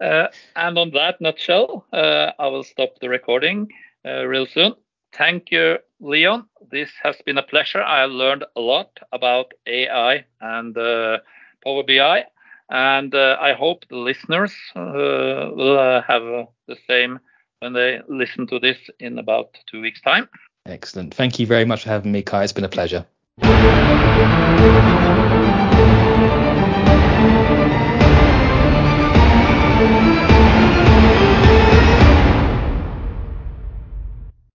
Uh, 0.01 0.29
and 0.55 0.79
on 0.79 0.93
that 0.93 1.21
nutshell, 1.21 1.85
uh, 1.93 2.31
I 2.38 2.47
will 2.47 2.62
stop 2.62 3.01
the 3.01 3.09
recording 3.09 3.69
uh, 4.07 4.25
real 4.27 4.47
soon. 4.47 4.75
Thank 5.12 5.51
you, 5.51 5.79
Leon. 5.99 6.47
This 6.71 6.88
has 7.03 7.17
been 7.27 7.37
a 7.37 7.43
pleasure. 7.43 7.83
I 7.83 8.05
learned 8.05 8.45
a 8.55 8.61
lot 8.61 8.97
about 9.12 9.53
AI 9.67 10.25
and 10.41 10.79
uh, 10.79 11.19
Power 11.68 11.83
BI, 11.83 12.24
and 12.70 13.14
uh, 13.14 13.37
I 13.40 13.52
hope 13.52 13.85
the 13.90 13.96
listeners 13.96 14.54
uh, 14.74 15.50
will 15.59 16.00
have 16.00 16.22
the 16.66 16.76
same 16.87 17.18
when 17.61 17.74
they 17.74 18.00
listen 18.09 18.46
to 18.46 18.59
this 18.59 18.78
in 19.00 19.18
about 19.18 19.59
two 19.70 19.83
weeks' 19.83 20.00
time. 20.00 20.28
Excellent. 20.64 21.12
Thank 21.14 21.38
you 21.38 21.46
very 21.46 21.66
much 21.66 21.83
for 21.83 21.90
having 21.90 22.12
me, 22.12 22.22
Kai. 22.22 22.44
It's 22.44 22.52
been 22.54 22.64
a 22.64 22.68
pleasure. 22.68 23.04